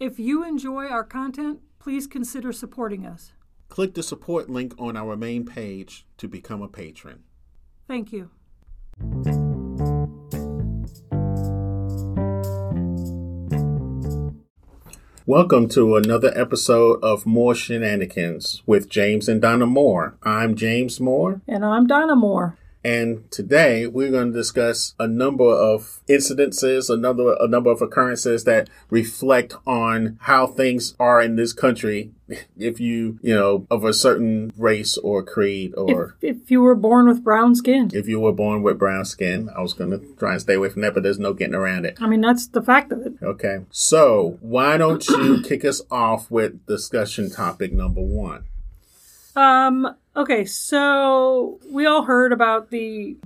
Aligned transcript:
If 0.00 0.18
you 0.18 0.42
enjoy 0.42 0.86
our 0.86 1.04
content, 1.04 1.60
please 1.78 2.06
consider 2.06 2.54
supporting 2.54 3.04
us. 3.04 3.32
Click 3.68 3.92
the 3.92 4.02
support 4.02 4.48
link 4.48 4.72
on 4.78 4.96
our 4.96 5.14
main 5.14 5.44
page 5.44 6.06
to 6.16 6.26
become 6.26 6.62
a 6.62 6.68
patron. 6.68 7.24
Thank 7.86 8.10
you. 8.10 8.30
Welcome 15.26 15.68
to 15.68 15.96
another 15.96 16.32
episode 16.34 16.98
of 17.04 17.26
More 17.26 17.54
Shenanigans 17.54 18.62
with 18.64 18.88
James 18.88 19.28
and 19.28 19.42
Donna 19.42 19.66
Moore. 19.66 20.16
I'm 20.22 20.54
James 20.54 20.98
Moore. 20.98 21.42
And 21.46 21.62
I'm 21.62 21.86
Donna 21.86 22.16
Moore. 22.16 22.56
And 22.82 23.30
today 23.30 23.86
we're 23.86 24.10
going 24.10 24.32
to 24.32 24.38
discuss 24.38 24.94
a 24.98 25.06
number 25.06 25.44
of 25.44 26.00
incidences, 26.08 26.88
a 26.88 26.96
number, 26.96 27.36
a 27.38 27.46
number 27.46 27.70
of 27.70 27.82
occurrences 27.82 28.44
that 28.44 28.70
reflect 28.88 29.54
on 29.66 30.18
how 30.22 30.46
things 30.46 30.94
are 30.98 31.20
in 31.20 31.36
this 31.36 31.52
country. 31.52 32.12
If 32.56 32.78
you, 32.78 33.18
you 33.22 33.34
know, 33.34 33.66
of 33.72 33.82
a 33.84 33.92
certain 33.92 34.52
race 34.56 34.96
or 34.96 35.22
creed 35.24 35.74
or 35.76 36.14
If, 36.20 36.36
if 36.42 36.50
you 36.50 36.60
were 36.60 36.76
born 36.76 37.08
with 37.08 37.24
brown 37.24 37.56
skin. 37.56 37.90
if 37.92 38.06
you 38.06 38.20
were 38.20 38.32
born 38.32 38.62
with 38.62 38.78
brown 38.78 39.04
skin, 39.04 39.50
I 39.56 39.60
was 39.60 39.72
going 39.72 39.90
to 39.90 39.98
try 40.16 40.32
and 40.32 40.40
stay 40.40 40.54
away 40.54 40.68
from 40.68 40.82
that, 40.82 40.94
but 40.94 41.02
there's 41.02 41.18
no 41.18 41.32
getting 41.32 41.56
around 41.56 41.86
it. 41.86 41.98
I 42.00 42.06
mean, 42.06 42.20
that's 42.20 42.46
the 42.46 42.62
fact 42.62 42.92
of 42.92 43.04
it. 43.04 43.14
Okay. 43.20 43.64
So 43.70 44.38
why 44.42 44.76
don't 44.76 45.04
you 45.08 45.42
kick 45.42 45.64
us 45.64 45.82
off 45.90 46.30
with 46.30 46.64
discussion 46.66 47.30
topic 47.30 47.72
number 47.72 48.00
one? 48.00 48.44
Um, 49.34 49.96
okay, 50.16 50.44
so 50.44 51.58
we 51.70 51.86
all 51.86 52.04
heard 52.04 52.32
about 52.32 52.70
the 52.70 53.16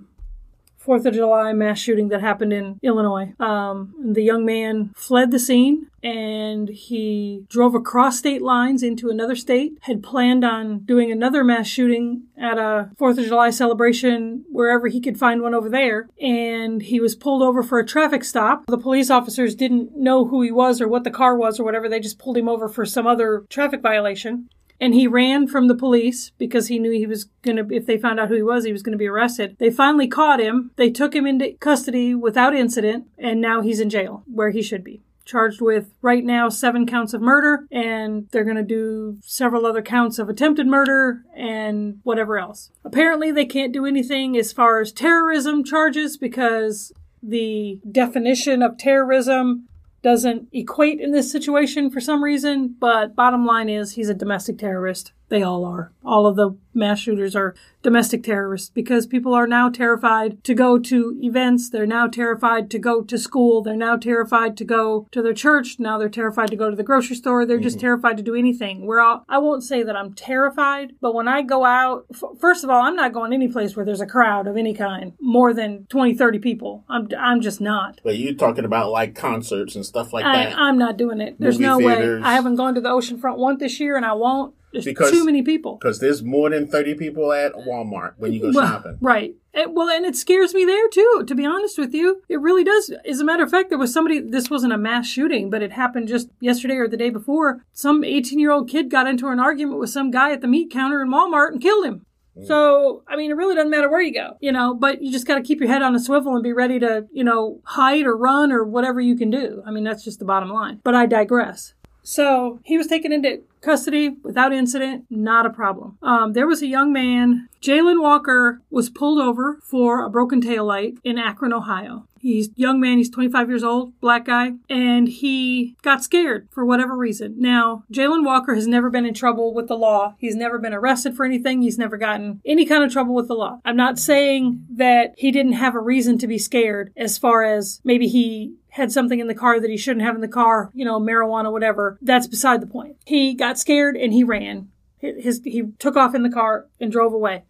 Fourth 0.85 1.07
of 1.07 1.15
July 1.15 1.55
mass 1.55 1.79
shooting 1.79 2.09
that 2.09 2.21
happened 2.21 2.53
in 2.53 2.79
Illinois. 2.83 3.33
Um, 3.41 3.95
the 3.99 4.23
young 4.23 4.45
man 4.45 4.93
fled 4.95 5.31
the 5.31 5.39
scene 5.39 5.87
and 6.03 6.69
he 6.69 7.47
drove 7.49 7.75
across 7.75 8.19
state 8.19 8.43
lines 8.43 8.83
into 8.83 9.09
another 9.09 9.35
state, 9.35 9.79
had 9.81 10.03
planned 10.03 10.45
on 10.45 10.81
doing 10.81 11.11
another 11.11 11.43
mass 11.43 11.67
shooting 11.67 12.25
at 12.37 12.59
a 12.59 12.91
Fourth 12.99 13.17
of 13.17 13.25
July 13.25 13.49
celebration 13.49 14.45
wherever 14.51 14.89
he 14.89 15.01
could 15.01 15.19
find 15.19 15.41
one 15.41 15.55
over 15.55 15.71
there. 15.71 16.07
And 16.21 16.83
he 16.83 17.01
was 17.01 17.17
pulled 17.17 17.43
over 17.43 17.63
for 17.63 17.79
a 17.79 17.87
traffic 17.87 18.23
stop. 18.23 18.67
The 18.67 18.77
police 18.77 19.09
officers 19.09 19.55
didn't 19.55 19.97
know 19.97 20.27
who 20.27 20.43
he 20.43 20.53
was 20.53 20.83
or 20.83 20.89
what 20.89 21.05
the 21.05 21.11
car 21.11 21.35
was 21.35 21.59
or 21.59 21.65
whatever. 21.65 21.89
They 21.89 22.01
just 22.01 22.19
pulled 22.19 22.37
him 22.37 22.49
over 22.49 22.69
for 22.69 22.85
some 22.85 23.07
other 23.07 23.47
traffic 23.49 23.81
violation 23.81 24.51
and 24.81 24.95
he 24.95 25.07
ran 25.07 25.47
from 25.47 25.69
the 25.69 25.75
police 25.75 26.33
because 26.39 26.69
he 26.69 26.79
knew 26.79 26.91
he 26.91 27.07
was 27.07 27.25
going 27.43 27.57
to 27.57 27.75
if 27.75 27.87
they 27.87 27.99
found 27.99 28.21
out 28.21 28.29
who 28.29 28.35
he 28.35 28.43
was 28.43 28.65
he 28.65 28.73
was 28.73 28.83
going 28.83 28.93
to 28.93 28.99
be 28.99 29.09
arrested. 29.09 29.57
They 29.59 29.71
finally 29.71 30.09
caught 30.09 30.41
him. 30.41 30.71
They 30.77 30.91
took 30.91 31.15
him 31.15 31.27
into 31.27 31.53
custody 31.55 32.15
without 32.15 32.55
incident 32.55 33.07
and 33.19 33.41
now 33.41 33.61
he's 33.61 33.81
in 33.81 33.91
jail 33.91 34.25
where 34.27 34.51
he 34.51 34.63
should 34.63 34.85
be. 34.85 35.03
Charged 35.25 35.63
with 35.63 35.95
right 36.03 36.23
now 36.23 36.51
seven 36.51 36.87
counts 36.87 37.15
of 37.15 37.23
murder 37.23 37.67
and 37.71 38.29
they're 38.31 38.45
going 38.45 38.57
to 38.57 38.63
do 38.63 39.19
several 39.23 39.65
other 39.65 39.81
counts 39.81 40.19
of 40.19 40.29
attempted 40.29 40.67
murder 40.67 41.23
and 41.35 42.01
whatever 42.03 42.39
else. 42.39 42.71
Apparently 42.85 43.31
they 43.31 43.47
can't 43.47 43.73
do 43.73 43.87
anything 43.87 44.37
as 44.37 44.53
far 44.53 44.81
as 44.81 44.93
terrorism 44.93 45.65
charges 45.65 46.19
because 46.19 46.93
the 47.23 47.81
definition 47.91 48.63
of 48.63 48.77
terrorism 48.77 49.67
doesn't 50.05 50.49
equate 50.53 51.01
in 51.01 51.13
this 51.13 51.33
situation 51.33 51.91
for 51.91 51.99
some 51.99 52.23
reason, 52.23 52.77
but 52.79 53.17
bottom 53.17 53.47
line 53.47 53.71
is 53.71 53.95
he's 53.95 54.11
a 54.11 54.15
domestic 54.15 54.59
terrorist. 54.59 55.13
They 55.29 55.43
all 55.43 55.65
are. 55.65 55.93
All 56.05 56.27
of 56.27 56.37
the 56.37 56.57
mass 56.75 56.99
shooters 56.99 57.35
are 57.35 57.55
domestic 57.83 58.23
terrorists 58.23 58.71
because 58.71 59.07
people 59.07 59.33
are 59.33 59.47
now 59.47 59.69
terrified 59.71 60.43
to 60.45 60.55
go 60.55 60.79
to 60.79 61.19
events. 61.23 61.71
They're 61.71 61.87
now 61.87 62.09
terrified 62.09 62.71
to 62.71 62.79
go 62.79 63.03
to 63.03 63.19
school. 63.19 63.63
They're 63.63 63.77
now 63.77 63.97
terrified 63.97 64.57
to 64.59 64.65
go 64.65 65.07
to 65.13 65.23
their 65.23 65.35
church. 65.35 65.77
Now 65.79 65.99
they're 65.99 66.09
terrified 66.09 66.49
to 66.51 66.57
go 66.57 66.69
to 66.69 66.77
the 66.77 66.83
grocery 66.83 67.17
store. 67.17 67.47
They're 67.47 67.59
just 67.59 67.77
mm-hmm. 67.77 67.87
terrified 67.87 68.17
to 68.17 68.23
do 68.23 68.35
anything. 68.35 68.87
We're 68.87 69.01
all, 69.01 69.25
I 69.29 69.39
won't 69.39 69.63
say 69.63 69.83
that 69.83 69.97
I'm 69.97 70.13
terrified, 70.15 70.93
but 71.01 71.15
when 71.15 71.29
I 71.29 71.43
go 71.43 71.65
out, 71.65 72.07
f- 72.13 72.39
first 72.41 72.65
of 72.65 72.71
all, 72.71 72.83
I'm 72.83 72.97
not 72.97 73.13
going 73.13 73.33
any 73.33 73.49
place 73.49 73.77
where 73.77 73.85
there's 73.85 74.01
a 74.01 74.07
crowd 74.07 74.47
of 74.47 74.57
any 74.57 74.75
kind, 74.75 75.13
more 75.21 75.55
than 75.55 75.87
20, 75.87 76.15
30 76.15 76.39
people. 76.39 76.85
I'm, 76.89 77.09
I'm 77.19 77.41
just 77.41 77.61
not. 77.61 78.01
But 78.05 78.19
you're 78.19 78.35
talking 78.35 78.65
about 78.65 78.91
like 78.91 79.15
concerts 79.15 79.75
and 79.75 79.87
stuff 79.87 80.13
like 80.13 80.25
I, 80.25 80.45
that. 80.45 80.59
I'm 80.59 80.79
not 80.79 80.97
doing 80.97 81.21
it. 81.21 81.37
There's 81.39 81.59
Movie 81.59 81.85
no 81.85 81.95
theaters. 81.95 82.23
way. 82.23 82.29
I 82.29 82.35
haven't 82.35 82.57
gone 82.57 82.75
to 82.75 82.81
the 82.81 82.91
oceanfront 82.91 83.39
once 83.39 83.61
this 83.61 83.81
year, 83.81 83.97
and 83.97 84.05
I 84.05 84.13
won't. 84.13 84.55
There's 84.75 84.85
Because- 84.85 85.11
too 85.11 85.25
many 85.25 85.43
people. 85.43 85.79
Because 85.81 86.01
there's 86.01 86.23
more 86.23 86.51
than 86.51 86.67
30 86.67 86.95
people 86.95 87.33
at 87.33 87.53
Walmart 87.55 88.13
when 88.19 88.33
you 88.33 88.41
go 88.41 88.51
Well, 88.55 88.67
shopping. 88.67 88.99
right. 89.01 89.35
It- 89.55 89.73
well, 89.73 89.89
and 89.89 90.05
it 90.05 90.17
scares 90.17 90.53
me 90.53 90.65
there 90.65 90.89
too. 90.89 91.25
To 91.27 91.35
be 91.35 91.47
honest 91.47 91.79
with 91.79 91.95
you, 91.95 92.21
it 92.29 92.41
really 92.41 92.65
does. 92.65 92.93
As 93.09 93.21
a 93.21 93.25
matter 93.25 93.45
of 93.45 93.51
fact, 93.51 93.69
there 93.71 93.79
was 93.79 93.93
somebody. 93.93 94.19
This 94.21 94.51
wasn't 94.51 94.73
a 94.73 94.79
mass 94.79 95.07
shooting, 95.07 95.49
but 95.49 95.63
it 95.63 95.73
happened 95.73 96.09
just 96.09 96.29
yesterday 96.41 96.75
or 96.77 96.89
the 96.89 96.97
day 96.97 97.09
before. 97.11 97.63
Some 97.73 98.05
18 98.05 98.39
year 98.39 98.51
old 98.51 98.69
kid 98.69 98.91
got 98.91 99.07
into 99.07 99.29
an 99.29 99.41
argument 99.41 99.79
with 99.79 99.91
some 99.91 100.11
guy 100.11 100.33
at 100.33 100.41
the 100.43 100.49
meat 100.49 100.71
counter 100.71 101.01
in 101.01 101.09
Walmart 101.11 101.53
and 101.53 101.61
killed 101.61 101.87
him. 101.87 102.05
Mm. 102.37 102.47
So, 102.49 103.05
I 103.07 103.15
mean, 103.15 103.31
it 103.31 103.37
really 103.37 103.55
doesn't 103.55 103.71
matter 103.71 103.89
where 103.89 104.01
you 104.03 104.13
go, 104.13 104.33
you 104.41 104.51
know, 104.51 104.75
but 104.75 105.01
you 105.01 105.13
just 105.13 105.25
got 105.25 105.37
to 105.37 105.41
keep 105.43 105.61
your 105.61 105.69
head 105.69 105.83
on 105.83 105.95
a 105.95 106.01
swivel 106.01 106.35
and 106.35 106.43
be 106.43 106.53
ready 106.53 106.81
to, 106.81 107.07
you 107.13 107.23
know, 107.23 107.61
hide 107.63 108.07
or 108.07 108.17
run 108.17 108.51
or 108.51 108.65
whatever 108.65 109.01
you 109.01 109.15
can 109.15 109.31
do. 109.31 109.63
I 109.65 109.71
mean, 109.71 109.85
that's 109.85 110.03
just 110.03 110.19
the 110.19 110.25
bottom 110.25 110.51
line. 110.51 110.81
But 110.83 110.97
I 110.97 111.07
digress. 111.07 111.74
So 112.05 112.61
he 112.65 112.79
was 112.79 112.87
taken 112.87 113.13
into 113.13 113.43
custody 113.63 114.11
without 114.23 114.53
incident, 114.53 115.07
not 115.11 115.47
a 115.47 115.51
problem. 115.51 115.99
Um, 116.03 116.35
there 116.35 116.47
was 116.47 116.63
a 116.63 116.67
young 116.67 116.93
man, 116.93 117.49
Jayland 117.61 118.03
Walker, 118.03 118.61
was 118.71 118.91
pulled 118.91 119.21
over 119.21 119.59
for 119.63 120.05
a 120.05 120.11
broken 120.11 120.41
tail 120.41 120.67
light 120.67 120.99
in 121.03 121.19
Akron, 121.19 121.53
Ohio. 121.53 122.07
He's 122.21 122.49
young 122.57 122.81
man, 122.81 122.97
he's 122.97 123.11
25 123.11 123.51
years 123.51 123.63
old, 123.63 124.01
black 124.01 124.25
guy, 124.25 124.53
and 124.71 125.09
he 125.09 125.77
got 125.83 126.03
scared 126.03 126.49
for 126.51 126.65
whatever 126.65 126.97
reason. 126.97 127.35
Now, 127.37 127.85
Jayland 127.93 128.25
Walker 128.25 128.55
has 128.55 128.67
never 128.67 128.89
been 128.89 129.05
in 129.05 129.13
trouble 129.13 129.53
with 129.53 129.69
the 129.69 129.77
law. 129.77 130.15
He's 130.19 130.35
never 130.35 130.59
been 130.59 130.73
arrested 130.73 131.17
for 131.17 131.27
anything. 131.27 131.61
He's 131.61 131.77
never 131.77 131.99
gotten 131.99 132.41
any 132.47 132.65
kind 132.65 132.83
of 132.83 132.91
trouble 132.91 133.15
with 133.15 133.29
the 133.29 133.35
law. 133.35 133.61
I'm 133.63 133.77
not 133.77 133.99
saying 133.99 134.65
that 134.71 135.13
he 135.19 135.33
didn't 135.33 135.53
have 135.53 135.75
a 135.75 135.81
reason 135.81 136.17
to 136.19 136.27
be 136.27 136.39
scared 136.39 136.95
as 136.97 137.19
far 137.19 137.45
as 137.45 137.83
maybe 137.85 138.09
he 138.09 138.55
had 138.75 138.91
something 138.91 139.21
in 139.21 139.29
the 139.29 139.35
car 139.37 139.61
that 139.61 139.71
he 139.71 139.77
shouldn't 139.77 140.05
have 140.05 140.17
in 140.17 140.21
the 140.21 140.27
car, 140.27 140.69
you 140.75 140.85
know, 140.85 140.99
marijuana, 140.99 141.53
whatever. 141.53 141.97
That's 142.03 142.27
beside 142.27 142.61
the 142.61 142.67
point. 142.67 142.97
He 143.05 143.33
got 143.33 143.57
scared 143.57 143.97
and 143.97 144.13
he 144.13 144.25
ran. 144.25 144.69
His, 144.99 145.41
he 145.45 145.71
took 145.79 145.95
off 145.97 146.13
in 146.13 146.25
the 146.25 146.31
car 146.31 146.67
and 146.81 146.91
drove 146.91 147.13
away. 147.13 147.45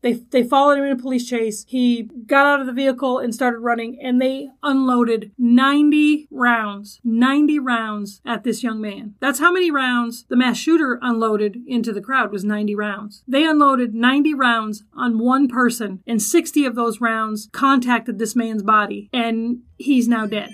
They, 0.00 0.14
they 0.14 0.42
followed 0.42 0.78
him 0.78 0.84
in 0.84 0.92
a 0.92 0.96
police 0.96 1.28
chase. 1.28 1.64
He 1.68 2.04
got 2.26 2.46
out 2.46 2.60
of 2.60 2.66
the 2.66 2.72
vehicle 2.72 3.18
and 3.18 3.34
started 3.34 3.58
running, 3.58 3.98
and 4.00 4.20
they 4.20 4.48
unloaded 4.62 5.32
90 5.38 6.28
rounds, 6.30 7.00
90 7.04 7.58
rounds 7.58 8.20
at 8.24 8.44
this 8.44 8.62
young 8.62 8.80
man. 8.80 9.14
That's 9.20 9.40
how 9.40 9.52
many 9.52 9.70
rounds 9.70 10.24
the 10.28 10.36
mass 10.36 10.56
shooter 10.56 10.98
unloaded 11.02 11.58
into 11.66 11.92
the 11.92 12.00
crowd 12.00 12.32
was 12.32 12.44
90 12.44 12.74
rounds. 12.74 13.22
They 13.26 13.44
unloaded 13.44 13.94
90 13.94 14.34
rounds 14.34 14.84
on 14.94 15.18
one 15.18 15.48
person, 15.48 16.02
and 16.06 16.22
60 16.22 16.64
of 16.64 16.74
those 16.74 17.00
rounds 17.00 17.48
contacted 17.52 18.18
this 18.18 18.36
man's 18.36 18.62
body, 18.62 19.08
and 19.12 19.62
he's 19.76 20.08
now 20.08 20.26
dead. 20.26 20.50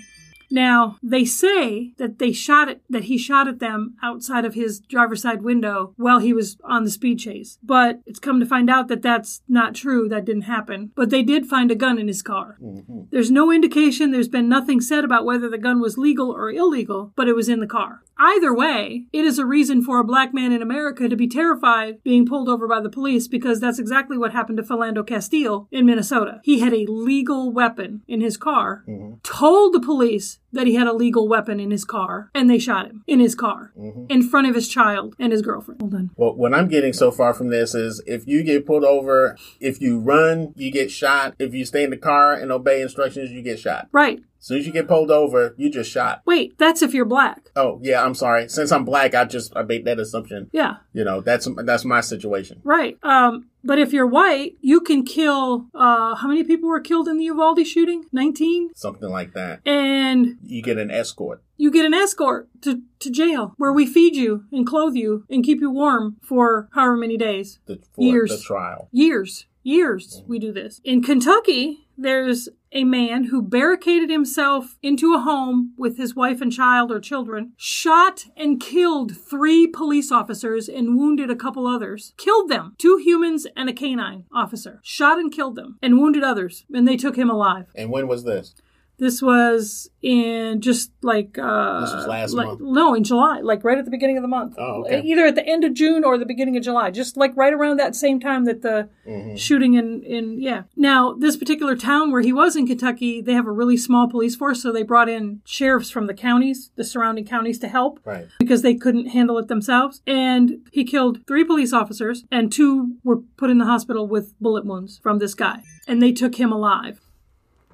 Now, 0.55 0.95
they 1.03 1.25
say 1.25 1.91
that 1.97 2.17
they 2.17 2.31
shot 2.31 2.69
it, 2.69 2.81
that 2.89 3.03
he 3.03 3.17
shot 3.17 3.49
at 3.49 3.59
them 3.59 3.95
outside 4.01 4.45
of 4.45 4.53
his 4.53 4.79
driver's 4.79 5.21
side 5.21 5.41
window 5.41 5.93
while 5.97 6.19
he 6.19 6.31
was 6.31 6.55
on 6.63 6.85
the 6.85 6.89
speed 6.89 7.19
chase. 7.19 7.59
But 7.61 7.99
it's 8.05 8.19
come 8.19 8.39
to 8.39 8.45
find 8.45 8.69
out 8.69 8.87
that 8.87 9.01
that's 9.01 9.41
not 9.49 9.75
true. 9.75 10.07
That 10.07 10.23
didn't 10.23 10.43
happen. 10.43 10.93
But 10.95 11.09
they 11.09 11.23
did 11.23 11.45
find 11.45 11.71
a 11.71 11.75
gun 11.75 11.99
in 11.99 12.07
his 12.07 12.21
car. 12.21 12.57
Mm-hmm. 12.63 13.01
There's 13.11 13.29
no 13.29 13.51
indication, 13.51 14.11
there's 14.11 14.29
been 14.29 14.47
nothing 14.47 14.79
said 14.79 15.03
about 15.03 15.25
whether 15.25 15.49
the 15.49 15.57
gun 15.57 15.81
was 15.81 15.97
legal 15.97 16.31
or 16.31 16.49
illegal, 16.49 17.11
but 17.17 17.27
it 17.27 17.35
was 17.35 17.49
in 17.49 17.59
the 17.59 17.67
car. 17.67 18.05
Either 18.17 18.55
way, 18.55 19.05
it 19.11 19.25
is 19.25 19.37
a 19.37 19.45
reason 19.45 19.83
for 19.83 19.99
a 19.99 20.05
black 20.05 20.33
man 20.33 20.53
in 20.53 20.61
America 20.61 21.09
to 21.09 21.17
be 21.17 21.27
terrified 21.27 22.01
being 22.03 22.25
pulled 22.25 22.47
over 22.47 22.65
by 22.65 22.79
the 22.79 22.89
police 22.89 23.27
because 23.27 23.59
that's 23.59 23.79
exactly 23.79 24.17
what 24.17 24.31
happened 24.31 24.57
to 24.57 24.63
Philando 24.63 25.05
Castile 25.05 25.67
in 25.69 25.85
Minnesota. 25.85 26.39
He 26.43 26.59
had 26.59 26.73
a 26.73 26.85
legal 26.87 27.51
weapon 27.51 28.03
in 28.07 28.21
his 28.21 28.37
car, 28.37 28.85
mm-hmm. 28.87 29.15
told 29.23 29.73
the 29.73 29.81
police 29.81 30.39
that 30.55 30.67
he 30.67 30.75
had 30.75 30.87
a 30.87 30.93
legal 30.93 31.27
weapon 31.27 31.59
in 31.59 31.71
his 31.71 31.85
car, 31.85 32.31
and 32.33 32.49
they 32.49 32.57
shot 32.57 32.87
him 32.87 33.03
in 33.07 33.19
his 33.19 33.35
car 33.35 33.71
mm-hmm. 33.77 34.05
in 34.09 34.27
front 34.27 34.47
of 34.47 34.55
his 34.55 34.67
child 34.67 35.15
and 35.19 35.31
his 35.31 35.41
girlfriend. 35.41 35.81
Hold 35.81 35.93
on. 35.93 36.09
Well, 36.15 36.35
what 36.35 36.53
I'm 36.53 36.67
getting 36.67 36.93
so 36.93 37.11
far 37.11 37.33
from 37.33 37.49
this 37.49 37.75
is 37.75 38.01
if 38.07 38.27
you 38.27 38.43
get 38.43 38.65
pulled 38.65 38.83
over, 38.83 39.37
if 39.59 39.79
you 39.79 39.99
run, 39.99 40.53
you 40.55 40.71
get 40.71 40.91
shot. 40.91 41.35
If 41.39 41.53
you 41.53 41.65
stay 41.65 41.83
in 41.83 41.91
the 41.91 41.97
car 41.97 42.33
and 42.33 42.51
obey 42.51 42.81
instructions, 42.81 43.31
you 43.31 43.41
get 43.41 43.59
shot. 43.59 43.87
Right. 43.91 44.19
As 44.45 44.49
soon 44.49 44.59
as 44.59 44.67
you 44.67 44.73
get 44.73 44.87
pulled 44.87 45.09
over, 45.09 45.55
you 45.57 45.71
just 45.71 45.89
shot. 45.89 46.21
Wait, 46.23 46.55
that's 46.59 46.83
if 46.83 46.93
you're 46.93 47.03
black. 47.03 47.49
Oh, 47.55 47.79
yeah, 47.81 48.05
I'm 48.05 48.13
sorry. 48.13 48.47
Since 48.47 48.71
I'm 48.71 48.85
black, 48.85 49.15
I 49.15 49.25
just 49.25 49.51
I 49.55 49.63
made 49.63 49.85
that 49.85 49.99
assumption. 49.99 50.51
Yeah. 50.53 50.75
You 50.93 51.03
know, 51.03 51.19
that's 51.21 51.47
that's 51.63 51.83
my 51.83 52.01
situation. 52.01 52.61
Right. 52.63 52.99
Um, 53.01 53.47
but 53.63 53.79
if 53.79 53.91
you're 53.91 54.05
white, 54.05 54.55
you 54.61 54.81
can 54.81 55.03
kill. 55.03 55.65
Uh, 55.73 56.13
how 56.13 56.27
many 56.27 56.43
people 56.43 56.69
were 56.69 56.79
killed 56.79 57.07
in 57.07 57.17
the 57.17 57.23
Uvalde 57.23 57.65
shooting? 57.65 58.05
Nineteen. 58.11 58.69
Something 58.75 59.09
like 59.09 59.33
that. 59.33 59.61
And 59.65 60.37
You 60.43 60.61
get 60.61 60.77
an 60.77 60.91
escort. 60.91 61.41
You 61.57 61.71
get 61.71 61.85
an 61.85 61.93
escort 61.93 62.49
to, 62.61 62.81
to 62.99 63.09
jail 63.09 63.53
where 63.57 63.73
we 63.73 63.85
feed 63.85 64.15
you 64.15 64.45
and 64.51 64.65
clothe 64.65 64.95
you 64.95 65.25
and 65.29 65.43
keep 65.43 65.61
you 65.61 65.71
warm 65.71 66.17
for 66.21 66.69
however 66.73 66.97
many 66.97 67.17
days. 67.17 67.59
The, 67.65 67.79
Years. 67.97 68.31
the 68.31 68.39
trial. 68.39 68.89
Years. 68.91 69.45
Years 69.63 70.23
we 70.27 70.37
do 70.37 70.51
this. 70.51 70.79
In 70.83 71.01
Kentucky, 71.01 71.87
there's 71.97 72.49
a 72.71 72.83
man 72.83 73.25
who 73.25 73.41
barricaded 73.41 74.09
himself 74.09 74.77
into 74.83 75.15
a 75.15 75.21
home 75.21 75.73
with 75.77 75.97
his 75.97 76.15
wife 76.15 76.41
and 76.41 76.51
child 76.51 76.91
or 76.91 76.99
children, 76.99 77.53
shot 77.55 78.25
and 78.35 78.59
killed 78.59 79.15
three 79.17 79.65
police 79.65 80.11
officers 80.11 80.67
and 80.67 80.97
wounded 80.97 81.31
a 81.31 81.35
couple 81.35 81.65
others. 81.65 82.13
Killed 82.17 82.49
them. 82.49 82.75
Two 82.77 82.97
humans 82.97 83.47
and 83.55 83.69
a 83.69 83.73
canine 83.73 84.25
officer. 84.31 84.81
Shot 84.83 85.17
and 85.17 85.31
killed 85.31 85.55
them 85.55 85.79
and 85.81 85.97
wounded 85.97 86.23
others. 86.23 86.65
And 86.71 86.87
they 86.87 86.97
took 86.97 87.15
him 87.15 87.29
alive. 87.29 87.67
And 87.75 87.89
when 87.89 88.07
was 88.07 88.25
this? 88.25 88.53
This 88.97 89.21
was 89.21 89.89
in 90.01 90.61
just 90.61 90.91
like 91.01 91.37
uh 91.37 91.81
This 91.81 91.93
was 91.93 92.07
last 92.07 92.33
like- 92.33 92.47
month? 92.47 92.61
No, 92.61 92.93
in 92.93 93.03
July, 93.03 93.39
like 93.41 93.63
right 93.63 93.77
at 93.77 93.85
the 93.85 93.91
beginning 93.91 94.17
of 94.17 94.21
the 94.21 94.27
month. 94.27 94.55
Oh, 94.57 94.83
okay. 94.85 95.01
Either 95.01 95.25
at 95.25 95.35
the 95.35 95.45
end 95.45 95.63
of 95.63 95.73
June 95.73 96.03
or 96.03 96.17
the 96.17 96.25
beginning 96.25 96.55
of 96.57 96.63
July, 96.63 96.91
just 96.91 97.17
like 97.17 97.35
right 97.35 97.53
around 97.53 97.77
that 97.77 97.95
same 97.95 98.19
time 98.19 98.45
that 98.45 98.61
the 98.61 98.89
Mm-hmm. 99.07 99.35
shooting 99.35 99.75
in 99.75 100.01
in 100.03 100.41
yeah. 100.41 100.63
Now, 100.75 101.13
this 101.13 101.37
particular 101.37 101.75
town 101.75 102.11
where 102.11 102.21
he 102.21 102.33
was 102.33 102.55
in 102.55 102.65
Kentucky, 102.65 103.21
they 103.21 103.33
have 103.33 103.45
a 103.45 103.51
really 103.51 103.77
small 103.77 104.07
police 104.09 104.35
force, 104.35 104.63
so 104.63 104.71
they 104.71 104.81
brought 104.81 105.07
in 105.09 105.41
sheriffs 105.45 105.91
from 105.91 106.07
the 106.07 106.13
counties, 106.15 106.71
the 106.75 106.83
surrounding 106.83 107.23
counties 107.25 107.59
to 107.59 107.67
help 107.67 107.99
Right. 108.03 108.27
because 108.39 108.63
they 108.63 108.73
couldn't 108.73 109.07
handle 109.09 109.37
it 109.37 109.47
themselves. 109.47 110.01
And 110.07 110.67
he 110.71 110.83
killed 110.85 111.19
three 111.27 111.43
police 111.43 111.71
officers, 111.71 112.25
and 112.31 112.51
two 112.51 112.95
were 113.03 113.17
put 113.37 113.51
in 113.51 113.59
the 113.59 113.65
hospital 113.65 114.07
with 114.07 114.33
bullet 114.39 114.65
wounds 114.65 114.99
from 115.03 115.19
this 115.19 115.35
guy. 115.35 115.61
And 115.87 116.01
they 116.01 116.11
took 116.11 116.35
him 116.35 116.51
alive. 116.51 116.99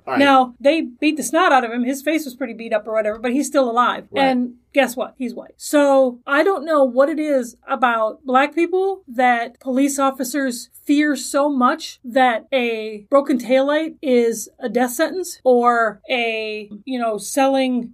Right. 0.06 0.20
Now, 0.20 0.56
they 0.60 0.82
beat 0.82 1.18
the 1.18 1.24
snot 1.24 1.52
out 1.52 1.64
of 1.64 1.72
him. 1.72 1.84
His 1.84 2.02
face 2.02 2.26
was 2.26 2.36
pretty 2.36 2.54
beat 2.54 2.74
up 2.74 2.88
or 2.88 2.94
whatever, 2.94 3.20
but 3.20 3.32
he's 3.32 3.48
still 3.48 3.70
alive. 3.70 4.08
Right. 4.12 4.26
And 4.26 4.56
guess 4.74 4.96
what? 4.96 5.16
He's 5.18 5.34
white. 5.34 5.54
So 5.58 6.20
I 6.26 6.44
don't 6.44 6.66
know 6.66 6.84
what 6.84 7.10
it 7.10 7.20
is 7.20 7.58
about 7.68 8.26
black 8.26 8.56
people 8.56 9.04
that 9.08 9.60
police 9.60 10.00
officers 10.00 10.70
fear 10.84 11.16
so 11.16 11.50
much 11.50 12.00
that 12.04 12.48
a 12.52 13.06
broken 13.10 13.38
taillight 13.38 13.96
is 14.02 14.50
a 14.60 14.70
death 14.70 14.92
sentence 14.92 15.40
or 15.44 16.02
a, 16.10 16.70
you 16.86 17.00
know, 17.00 17.18
selling 17.18 17.94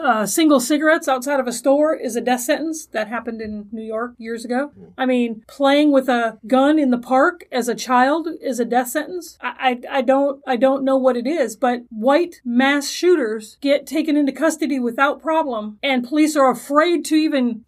uh, 0.00 0.24
single 0.26 0.60
cigarettes 0.60 1.08
outside 1.08 1.40
of 1.40 1.46
a 1.46 1.52
store 1.52 1.94
is 1.94 2.16
a 2.16 2.20
death 2.20 2.40
sentence. 2.40 2.86
That 2.86 3.08
happened 3.08 3.40
in 3.40 3.68
New 3.72 3.82
York 3.82 4.14
years 4.18 4.44
ago. 4.44 4.72
I 4.96 5.06
mean, 5.06 5.42
playing 5.46 5.92
with 5.92 6.08
a 6.08 6.38
gun 6.46 6.78
in 6.78 6.90
the 6.90 6.98
park 6.98 7.46
as 7.50 7.68
a 7.68 7.74
child 7.74 8.28
is 8.40 8.60
a 8.60 8.64
death 8.64 8.88
sentence. 8.88 9.36
I, 9.40 9.80
I, 9.90 9.98
I 9.98 10.02
don't 10.02 10.40
I 10.46 10.56
don't 10.56 10.84
know 10.84 10.96
what 10.96 11.16
it 11.16 11.26
is, 11.26 11.56
but 11.56 11.82
white 11.90 12.40
mass 12.44 12.88
shooters 12.90 13.58
get 13.60 13.86
taken 13.86 14.16
into 14.16 14.32
custody 14.32 14.78
without 14.78 15.20
problem, 15.20 15.78
and 15.82 16.06
police 16.06 16.17
are 16.36 16.50
afraid 16.50 17.04
to 17.06 17.14
even 17.14 17.64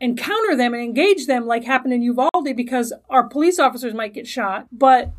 encounter 0.00 0.56
them 0.56 0.74
and 0.74 0.82
engage 0.82 1.26
them 1.26 1.46
like 1.46 1.64
happened 1.64 1.92
in 1.94 2.02
Uvalde 2.02 2.54
because 2.56 2.92
our 3.08 3.24
police 3.28 3.58
officers 3.58 3.94
might 3.94 4.12
get 4.12 4.26
shot. 4.26 4.66
But 4.72 5.12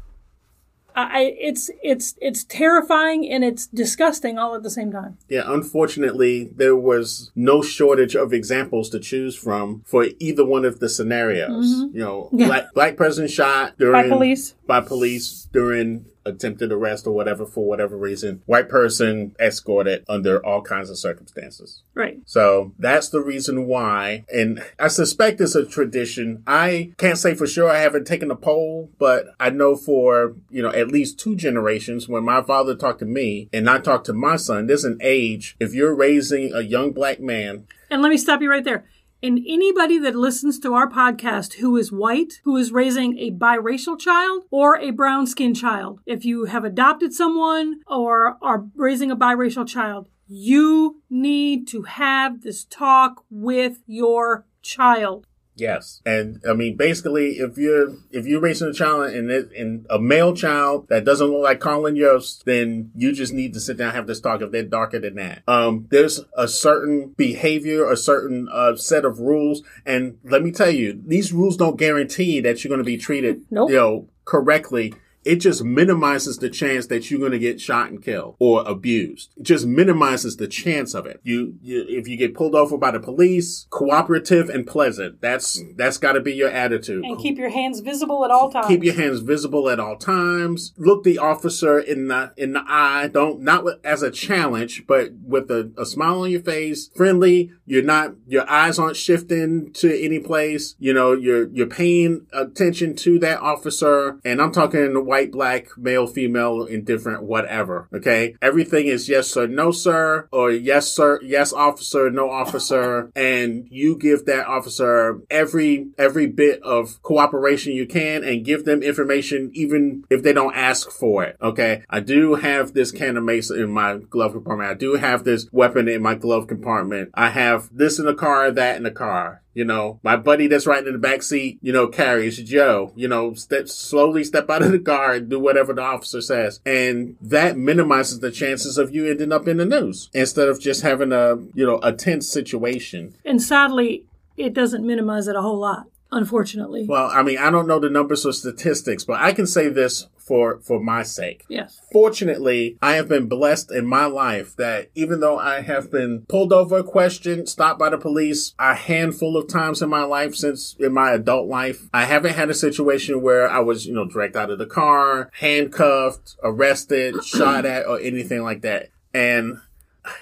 I, 0.97 1.35
it's 1.37 1.69
it's 1.83 2.15
it's 2.21 2.45
terrifying 2.45 3.29
and 3.29 3.43
it's 3.43 3.67
disgusting 3.67 4.37
all 4.37 4.55
at 4.55 4.63
the 4.63 4.69
same 4.69 4.91
time. 4.93 5.17
Yeah, 5.27 5.43
unfortunately, 5.45 6.51
there 6.55 6.75
was 6.75 7.31
no 7.35 7.61
shortage 7.61 8.15
of 8.15 8.31
examples 8.31 8.89
to 8.91 8.99
choose 8.99 9.35
from 9.35 9.81
for 9.85 10.07
either 10.19 10.45
one 10.45 10.63
of 10.63 10.79
the 10.79 10.87
scenarios. 10.87 11.69
You 11.93 11.99
know, 11.99 12.23
Mm-hmm. 12.31 12.39
Yeah. 12.39 12.47
black, 12.47 12.73
black 12.73 12.95
person 12.97 13.27
shot 13.27 13.77
during 13.77 14.03
by 14.03 14.07
police. 14.07 14.53
by 14.65 14.79
police 14.81 15.49
during 15.51 16.05
attempted 16.25 16.71
arrest 16.71 17.07
or 17.07 17.11
whatever 17.11 17.45
for 17.45 17.65
whatever 17.65 17.97
reason. 17.97 18.41
White 18.45 18.69
person 18.69 19.35
escorted 19.39 20.03
under 20.09 20.45
all 20.45 20.61
kinds 20.61 20.89
of 20.89 20.97
circumstances. 20.97 21.83
Right. 21.93 22.19
So 22.25 22.73
that's 22.77 23.09
the 23.09 23.21
reason 23.21 23.67
why. 23.67 24.25
And 24.33 24.63
I 24.79 24.87
suspect 24.87 25.41
it's 25.41 25.55
a 25.55 25.65
tradition. 25.65 26.43
I 26.47 26.93
can't 26.97 27.17
say 27.17 27.33
for 27.35 27.47
sure. 27.47 27.69
I 27.69 27.79
haven't 27.79 28.07
taken 28.07 28.31
a 28.31 28.35
poll, 28.35 28.91
but 28.97 29.27
I 29.39 29.49
know 29.49 29.75
for, 29.75 30.35
you 30.49 30.61
know, 30.61 30.71
at 30.71 30.89
least 30.89 31.19
two 31.19 31.35
generations 31.35 32.07
when 32.07 32.23
my 32.23 32.41
father 32.41 32.75
talked 32.75 32.99
to 32.99 33.05
me 33.05 33.49
and 33.53 33.69
I 33.69 33.79
talked 33.79 34.05
to 34.07 34.13
my 34.13 34.35
son, 34.35 34.67
there's 34.67 34.85
an 34.85 34.99
age. 35.01 35.55
If 35.59 35.73
you're 35.73 35.95
raising 35.95 36.53
a 36.53 36.61
young 36.61 36.91
black 36.91 37.19
man, 37.19 37.67
And 37.89 38.01
let 38.01 38.09
me 38.09 38.17
stop 38.17 38.41
you 38.41 38.49
right 38.49 38.63
there. 38.63 38.85
And 39.25 39.43
anybody 39.47 39.97
that 39.97 40.13
listens 40.15 40.59
to 40.59 40.75
our 40.75 40.87
podcast 40.87 41.53
who 41.53 41.77
is 41.77 41.91
white, 41.91 42.41
who 42.43 42.57
is 42.57 42.71
raising 42.71 43.17
a 43.17 43.31
biracial 43.31 43.99
child 43.99 44.43
or 44.51 44.77
a 44.77 44.91
brown 44.91 45.25
skinned 45.25 45.55
child, 45.55 45.99
if 46.05 46.25
you 46.25 46.45
have 46.45 46.63
adopted 46.63 47.11
someone 47.11 47.79
or 47.87 48.37
are 48.39 48.67
raising 48.75 49.09
a 49.09 49.17
biracial 49.17 49.67
child, 49.67 50.09
you 50.27 51.01
need 51.09 51.67
to 51.69 51.81
have 51.81 52.41
this 52.43 52.65
talk 52.65 53.23
with 53.31 53.79
your 53.87 54.45
child. 54.61 55.25
Yes, 55.55 56.01
and 56.05 56.41
I 56.47 56.53
mean 56.53 56.75
basically, 56.75 57.37
if 57.37 57.57
you're 57.57 57.95
if 58.11 58.25
you're 58.25 58.41
raising 58.41 58.67
a 58.67 58.73
child 58.73 59.13
and 59.13 59.31
it, 59.31 59.51
and 59.57 59.85
a 59.89 59.97
male 59.97 60.35
child 60.35 60.87
that 60.89 61.05
doesn't 61.05 61.27
look 61.27 61.43
like 61.43 61.59
Colin 61.59 61.95
Yost, 61.95 62.43
then 62.45 62.91
you 62.95 63.13
just 63.13 63.33
need 63.33 63.53
to 63.53 63.59
sit 63.59 63.77
down 63.77 63.87
and 63.87 63.95
have 63.95 64.07
this 64.07 64.19
talk. 64.19 64.41
If 64.41 64.51
they're 64.51 64.63
darker 64.63 64.99
than 64.99 65.15
that, 65.15 65.43
um, 65.47 65.87
there's 65.91 66.19
a 66.37 66.47
certain 66.47 67.13
behavior, 67.15 67.89
a 67.89 67.95
certain 67.95 68.49
uh, 68.51 68.75
set 68.75 69.05
of 69.05 69.19
rules, 69.19 69.61
and 69.85 70.17
let 70.23 70.43
me 70.43 70.51
tell 70.51 70.71
you, 70.71 71.01
these 71.05 71.31
rules 71.31 71.55
don't 71.55 71.77
guarantee 71.77 72.41
that 72.41 72.63
you're 72.63 72.69
going 72.69 72.79
to 72.79 72.83
be 72.83 72.97
treated, 72.97 73.41
Nope. 73.49 73.69
you 73.69 73.75
know, 73.75 74.09
correctly. 74.25 74.93
It 75.25 75.37
just 75.37 75.63
minimizes 75.63 76.37
the 76.37 76.49
chance 76.49 76.87
that 76.87 77.09
you're 77.09 77.19
going 77.19 77.31
to 77.31 77.39
get 77.39 77.59
shot 77.59 77.89
and 77.89 78.01
killed 78.01 78.35
or 78.39 78.63
abused. 78.65 79.31
It 79.37 79.43
just 79.43 79.65
minimizes 79.65 80.37
the 80.37 80.47
chance 80.47 80.93
of 80.93 81.05
it. 81.05 81.19
You, 81.23 81.55
you 81.61 81.85
if 81.87 82.07
you 82.07 82.15
get 82.15 82.35
pulled 82.35 82.55
over 82.55 82.77
by 82.77 82.91
the 82.91 82.99
police, 82.99 83.67
cooperative 83.71 84.49
and 84.49 84.67
pleasant. 84.67 85.21
That's 85.21 85.61
that's 85.75 85.97
got 85.97 86.13
to 86.13 86.21
be 86.21 86.33
your 86.33 86.49
attitude. 86.49 87.03
And 87.03 87.17
keep 87.17 87.37
your 87.37 87.49
hands 87.49 87.79
visible 87.79 88.23
at 88.23 88.31
all 88.31 88.51
times. 88.51 88.67
Keep 88.67 88.83
your 88.83 88.93
hands 88.93 89.19
visible 89.21 89.69
at 89.69 89.79
all 89.79 89.97
times. 89.97 90.73
Look 90.77 91.03
the 91.03 91.17
officer 91.17 91.79
in 91.79 92.07
the 92.07 92.33
in 92.37 92.53
the 92.53 92.63
eye. 92.67 93.09
Don't 93.11 93.41
not 93.41 93.63
with, 93.63 93.83
as 93.83 94.03
a 94.03 94.11
challenge, 94.11 94.85
but 94.87 95.11
with 95.23 95.49
a, 95.49 95.71
a 95.77 95.85
smile 95.85 96.21
on 96.21 96.31
your 96.31 96.41
face, 96.41 96.89
friendly. 96.95 97.51
You're 97.65 97.83
not 97.83 98.13
your 98.27 98.49
eyes 98.49 98.77
aren't 98.77 98.97
shifting 98.97 99.73
to 99.73 100.03
any 100.03 100.19
place. 100.19 100.75
You 100.77 100.93
know 100.93 101.13
you're 101.13 101.47
you're 101.47 101.67
paying 101.67 102.27
attention 102.31 102.95
to 102.97 103.17
that 103.19 103.39
officer, 103.39 104.19
and 104.23 104.41
I'm 104.41 104.51
talking 104.51 105.05
white, 105.15 105.31
black, 105.31 105.67
male, 105.77 106.07
female, 106.07 106.65
indifferent, 106.65 107.23
whatever. 107.23 107.87
Okay, 107.93 108.35
everything 108.41 108.87
is 108.87 109.07
yes 109.07 109.29
sir, 109.29 109.47
no 109.47 109.71
sir, 109.71 110.27
or 110.29 110.51
yes 110.51 110.91
sir, 110.91 111.21
yes 111.23 111.53
officer, 111.53 112.11
no 112.11 112.29
officer, 112.29 113.09
and 113.15 113.65
you 113.71 113.97
give 113.97 114.25
that 114.25 114.45
officer 114.45 115.21
every 115.29 115.87
every 115.97 116.27
bit 116.27 116.61
of 116.63 117.01
cooperation 117.01 117.71
you 117.71 117.87
can, 117.87 118.25
and 118.25 118.43
give 118.43 118.65
them 118.65 118.83
information 118.83 119.51
even 119.53 120.03
if 120.09 120.21
they 120.21 120.33
don't 120.33 120.53
ask 120.53 120.91
for 120.91 121.23
it. 121.23 121.37
Okay, 121.41 121.83
I 121.89 122.01
do 122.01 122.35
have 122.35 122.73
this 122.73 122.91
can 122.91 123.15
of 123.15 123.23
mace 123.23 123.49
in 123.49 123.71
my 123.71 123.99
glove 124.09 124.33
compartment. 124.33 124.69
I 124.69 124.73
do 124.73 124.95
have 124.95 125.23
this 125.23 125.47
weapon 125.53 125.87
in 125.87 126.01
my 126.01 126.15
glove 126.15 126.47
compartment. 126.47 127.11
I 127.13 127.29
have 127.29 127.69
this 127.71 127.99
in 127.99 128.05
the 128.05 128.13
car, 128.13 128.51
that 128.51 128.75
in 128.75 128.83
the 128.83 128.91
car. 128.91 129.43
You 129.55 129.65
know, 129.65 129.99
my 130.03 130.17
buddy 130.17 130.47
that's 130.47 130.67
riding 130.67 130.87
in 130.87 130.93
the 130.93 130.99
back 130.99 131.23
seat, 131.23 131.57
you 131.61 131.71
know, 131.73 131.87
carries 131.87 132.37
Joe, 132.37 132.91
you 132.95 133.07
know, 133.07 133.33
step 133.33 133.69
slowly 133.69 134.23
step 134.23 134.49
out 134.49 134.61
of 134.61 134.71
the 134.71 134.79
car 134.79 135.13
and 135.13 135.29
do 135.29 135.39
whatever 135.39 135.73
the 135.73 135.81
officer 135.81 136.21
says. 136.21 136.59
And 136.65 137.15
that 137.21 137.57
minimizes 137.57 138.19
the 138.19 138.31
chances 138.31 138.77
of 138.77 138.93
you 138.93 139.09
ending 139.09 139.31
up 139.31 139.47
in 139.47 139.57
the 139.57 139.65
news 139.65 140.09
instead 140.13 140.49
of 140.49 140.59
just 140.59 140.81
having 140.81 141.11
a, 141.13 141.37
you 141.53 141.65
know, 141.65 141.79
a 141.81 141.93
tense 141.93 142.27
situation. 142.27 143.15
and 143.23 143.41
sadly, 143.41 144.05
it 144.37 144.53
doesn't 144.53 144.85
minimize 144.85 145.29
it 145.29 145.35
a 145.37 145.41
whole 145.41 145.57
lot, 145.57 145.87
unfortunately. 146.15 146.85
Well, 146.87 147.11
I 147.13 147.21
mean, 147.21 147.37
I 147.37 147.51
don't 147.51 147.67
know 147.67 147.79
the 147.79 147.89
numbers 147.89 148.25
or 148.25 148.33
statistics, 148.33 149.03
but 149.03 149.21
I 149.21 149.33
can 149.33 149.45
say 149.45 149.67
this 149.69 150.07
for, 150.17 150.59
for 150.61 150.79
my 150.79 151.03
sake. 151.03 151.45
yes. 151.49 151.79
Fortunately, 151.91 152.77
I 152.81 152.95
have 152.95 153.07
been 153.07 153.27
blessed 153.27 153.71
in 153.71 153.85
my 153.85 154.05
life 154.05 154.55
that 154.55 154.89
even 154.95 155.19
though 155.19 155.37
I 155.37 155.61
have 155.61 155.91
been 155.91 156.25
pulled 156.27 156.51
over, 156.51 156.81
questioned, 156.81 157.47
stopped 157.47 157.77
by 157.77 157.89
the 157.89 157.99
police 157.99 158.55
a 158.57 158.73
handful 158.73 159.37
of 159.37 159.47
times 159.47 159.83
in 159.83 159.89
my 159.89 160.03
life 160.03 160.33
since 160.35 160.75
in 160.79 160.93
my 160.93 161.11
adult 161.11 161.47
life, 161.47 161.89
I 161.93 162.05
haven't 162.05 162.33
had 162.33 162.49
a 162.49 162.55
situation 162.55 163.21
where 163.21 163.47
I 163.47 163.59
was, 163.59 163.85
you 163.85 163.93
know, 163.93 164.05
dragged 164.05 164.35
out 164.35 164.49
of 164.49 164.57
the 164.57 164.65
car, 164.65 165.29
handcuffed, 165.39 166.37
arrested, 166.41 167.23
shot 167.23 167.65
at, 167.65 167.85
or 167.85 167.99
anything 167.99 168.41
like 168.41 168.61
that. 168.61 168.89
And 169.13 169.59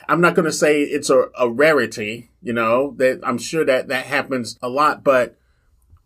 I'm 0.10 0.22
not 0.22 0.36
going 0.36 0.46
to 0.46 0.52
say 0.52 0.82
it's 0.82 1.10
a, 1.10 1.30
a 1.38 1.50
rarity, 1.50 2.30
you 2.42 2.54
know, 2.54 2.94
that 2.98 3.22
I'm 3.24 3.38
sure 3.38 3.64
that 3.66 3.88
that 3.88 4.06
happens 4.06 4.58
a 4.62 4.70
lot, 4.70 5.04
but 5.04 5.38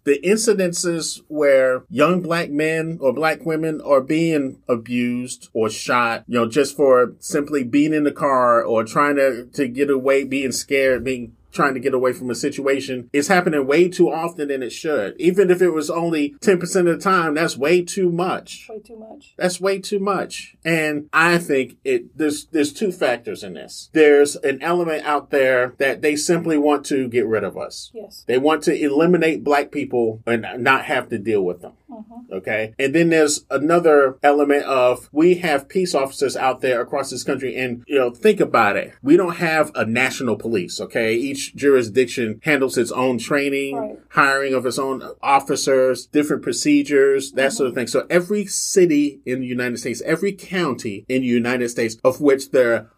the 0.08 0.20
incidences 0.24 1.22
where 1.28 1.84
young 1.90 2.22
black 2.22 2.50
men 2.50 2.98
or 3.02 3.12
black 3.12 3.46
women 3.46 3.82
are 3.82 4.00
being 4.00 4.58
abused 4.70 5.50
or 5.52 5.70
shot, 5.70 6.24
you 6.28 6.40
know, 6.40 6.48
just 6.48 6.78
for 6.78 7.14
simply 7.20 7.62
being 7.62 7.94
in 7.94 8.06
the 8.06 8.12
car 8.12 8.64
or 8.64 8.86
trying 8.86 9.18
to, 9.18 9.46
to 9.48 9.68
get 9.68 9.90
away, 9.90 10.24
being 10.24 10.54
scared, 10.54 11.04
being 11.04 11.36
trying 11.58 11.74
to 11.74 11.80
get 11.82 11.94
away 11.94 12.14
from 12.14 12.30
a 12.30 12.36
situation 12.36 13.10
is 13.12 13.28
happening 13.28 13.68
way 13.68 13.90
too 13.90 14.10
often 14.10 14.48
than 14.48 14.64
it 14.64 14.70
should. 14.70 15.16
Even 15.20 15.50
if 15.50 15.62
it 15.62 15.72
was 15.72 15.90
only 15.90 16.36
10% 16.40 16.62
of 16.62 16.86
the 16.86 16.98
time, 16.98 17.34
that's 17.34 17.58
way 17.58 17.84
too 17.84 18.10
much. 18.10 18.68
Way 18.70 18.80
too 18.80 18.98
much. 18.98 19.34
That's 19.38 19.60
way 19.60 19.80
too 19.80 20.00
much. 20.00 20.56
And 20.64 21.10
I 21.12 21.40
think 21.40 21.78
it 21.84 22.18
there's 22.18 22.46
there's 22.46 22.72
two 22.72 22.92
factors 22.92 23.44
in 23.44 23.54
this. 23.54 23.90
There's 23.94 24.36
an 24.38 24.62
element 24.62 25.04
out 25.06 25.32
there 25.32 25.74
that 25.80 26.02
they 26.02 26.16
simply 26.16 26.58
want 26.58 26.86
to 26.86 27.08
get 27.10 27.26
rid 27.26 27.44
of 27.44 27.58
us. 27.58 27.92
Yes. 27.94 28.24
They 28.28 28.38
want 28.38 28.64
to 28.64 28.80
eliminate 28.80 29.44
black 29.44 29.72
people 29.72 30.22
and 30.28 30.46
not 30.60 30.86
have 30.86 31.10
to 31.10 31.18
deal 31.18 31.44
with 31.44 31.62
them. 31.62 31.74
Mm-hmm. 31.90 32.34
Okay. 32.34 32.74
And 32.78 32.94
then 32.94 33.10
there's 33.10 33.46
another 33.50 34.18
element 34.22 34.64
of 34.64 35.10
we 35.12 35.36
have 35.36 35.70
peace 35.70 35.96
officers 35.96 36.36
out 36.36 36.62
there 36.62 36.82
across 36.82 37.10
this 37.10 37.24
country. 37.24 37.56
And, 37.56 37.84
you 37.88 37.98
know, 37.98 38.12
think 38.12 38.40
about 38.40 38.76
it. 38.76 38.94
We 39.02 39.18
don't 39.18 39.38
have 39.38 39.72
a 39.76 39.86
national 39.86 40.36
police. 40.36 40.80
Okay. 40.82 41.16
Each 41.16 41.47
jurisdiction 41.56 42.40
handles 42.44 42.78
its 42.78 42.92
own 42.92 43.18
training, 43.18 43.76
Right. 43.76 44.00
hiring 44.10 44.54
of 44.54 44.66
its 44.66 44.80
own 44.80 45.04
officers, 45.22 46.06
different 46.06 46.44
procedures, 46.44 47.32
that 47.34 47.42
uh-huh. 47.42 47.50
sort 47.52 47.70
of 47.70 47.76
thing. 47.76 47.88
So 47.88 48.06
every 48.10 48.46
city 48.46 49.22
in 49.26 49.42
the 49.42 49.48
United 49.48 49.78
States, 49.80 50.02
every 50.06 50.34
county 50.34 51.06
in 51.08 51.22
the 51.22 51.28
United 51.28 51.70
States, 51.70 51.98
of 52.04 52.22
which 52.22 52.52
there 52.52 52.74
are 52.74 52.90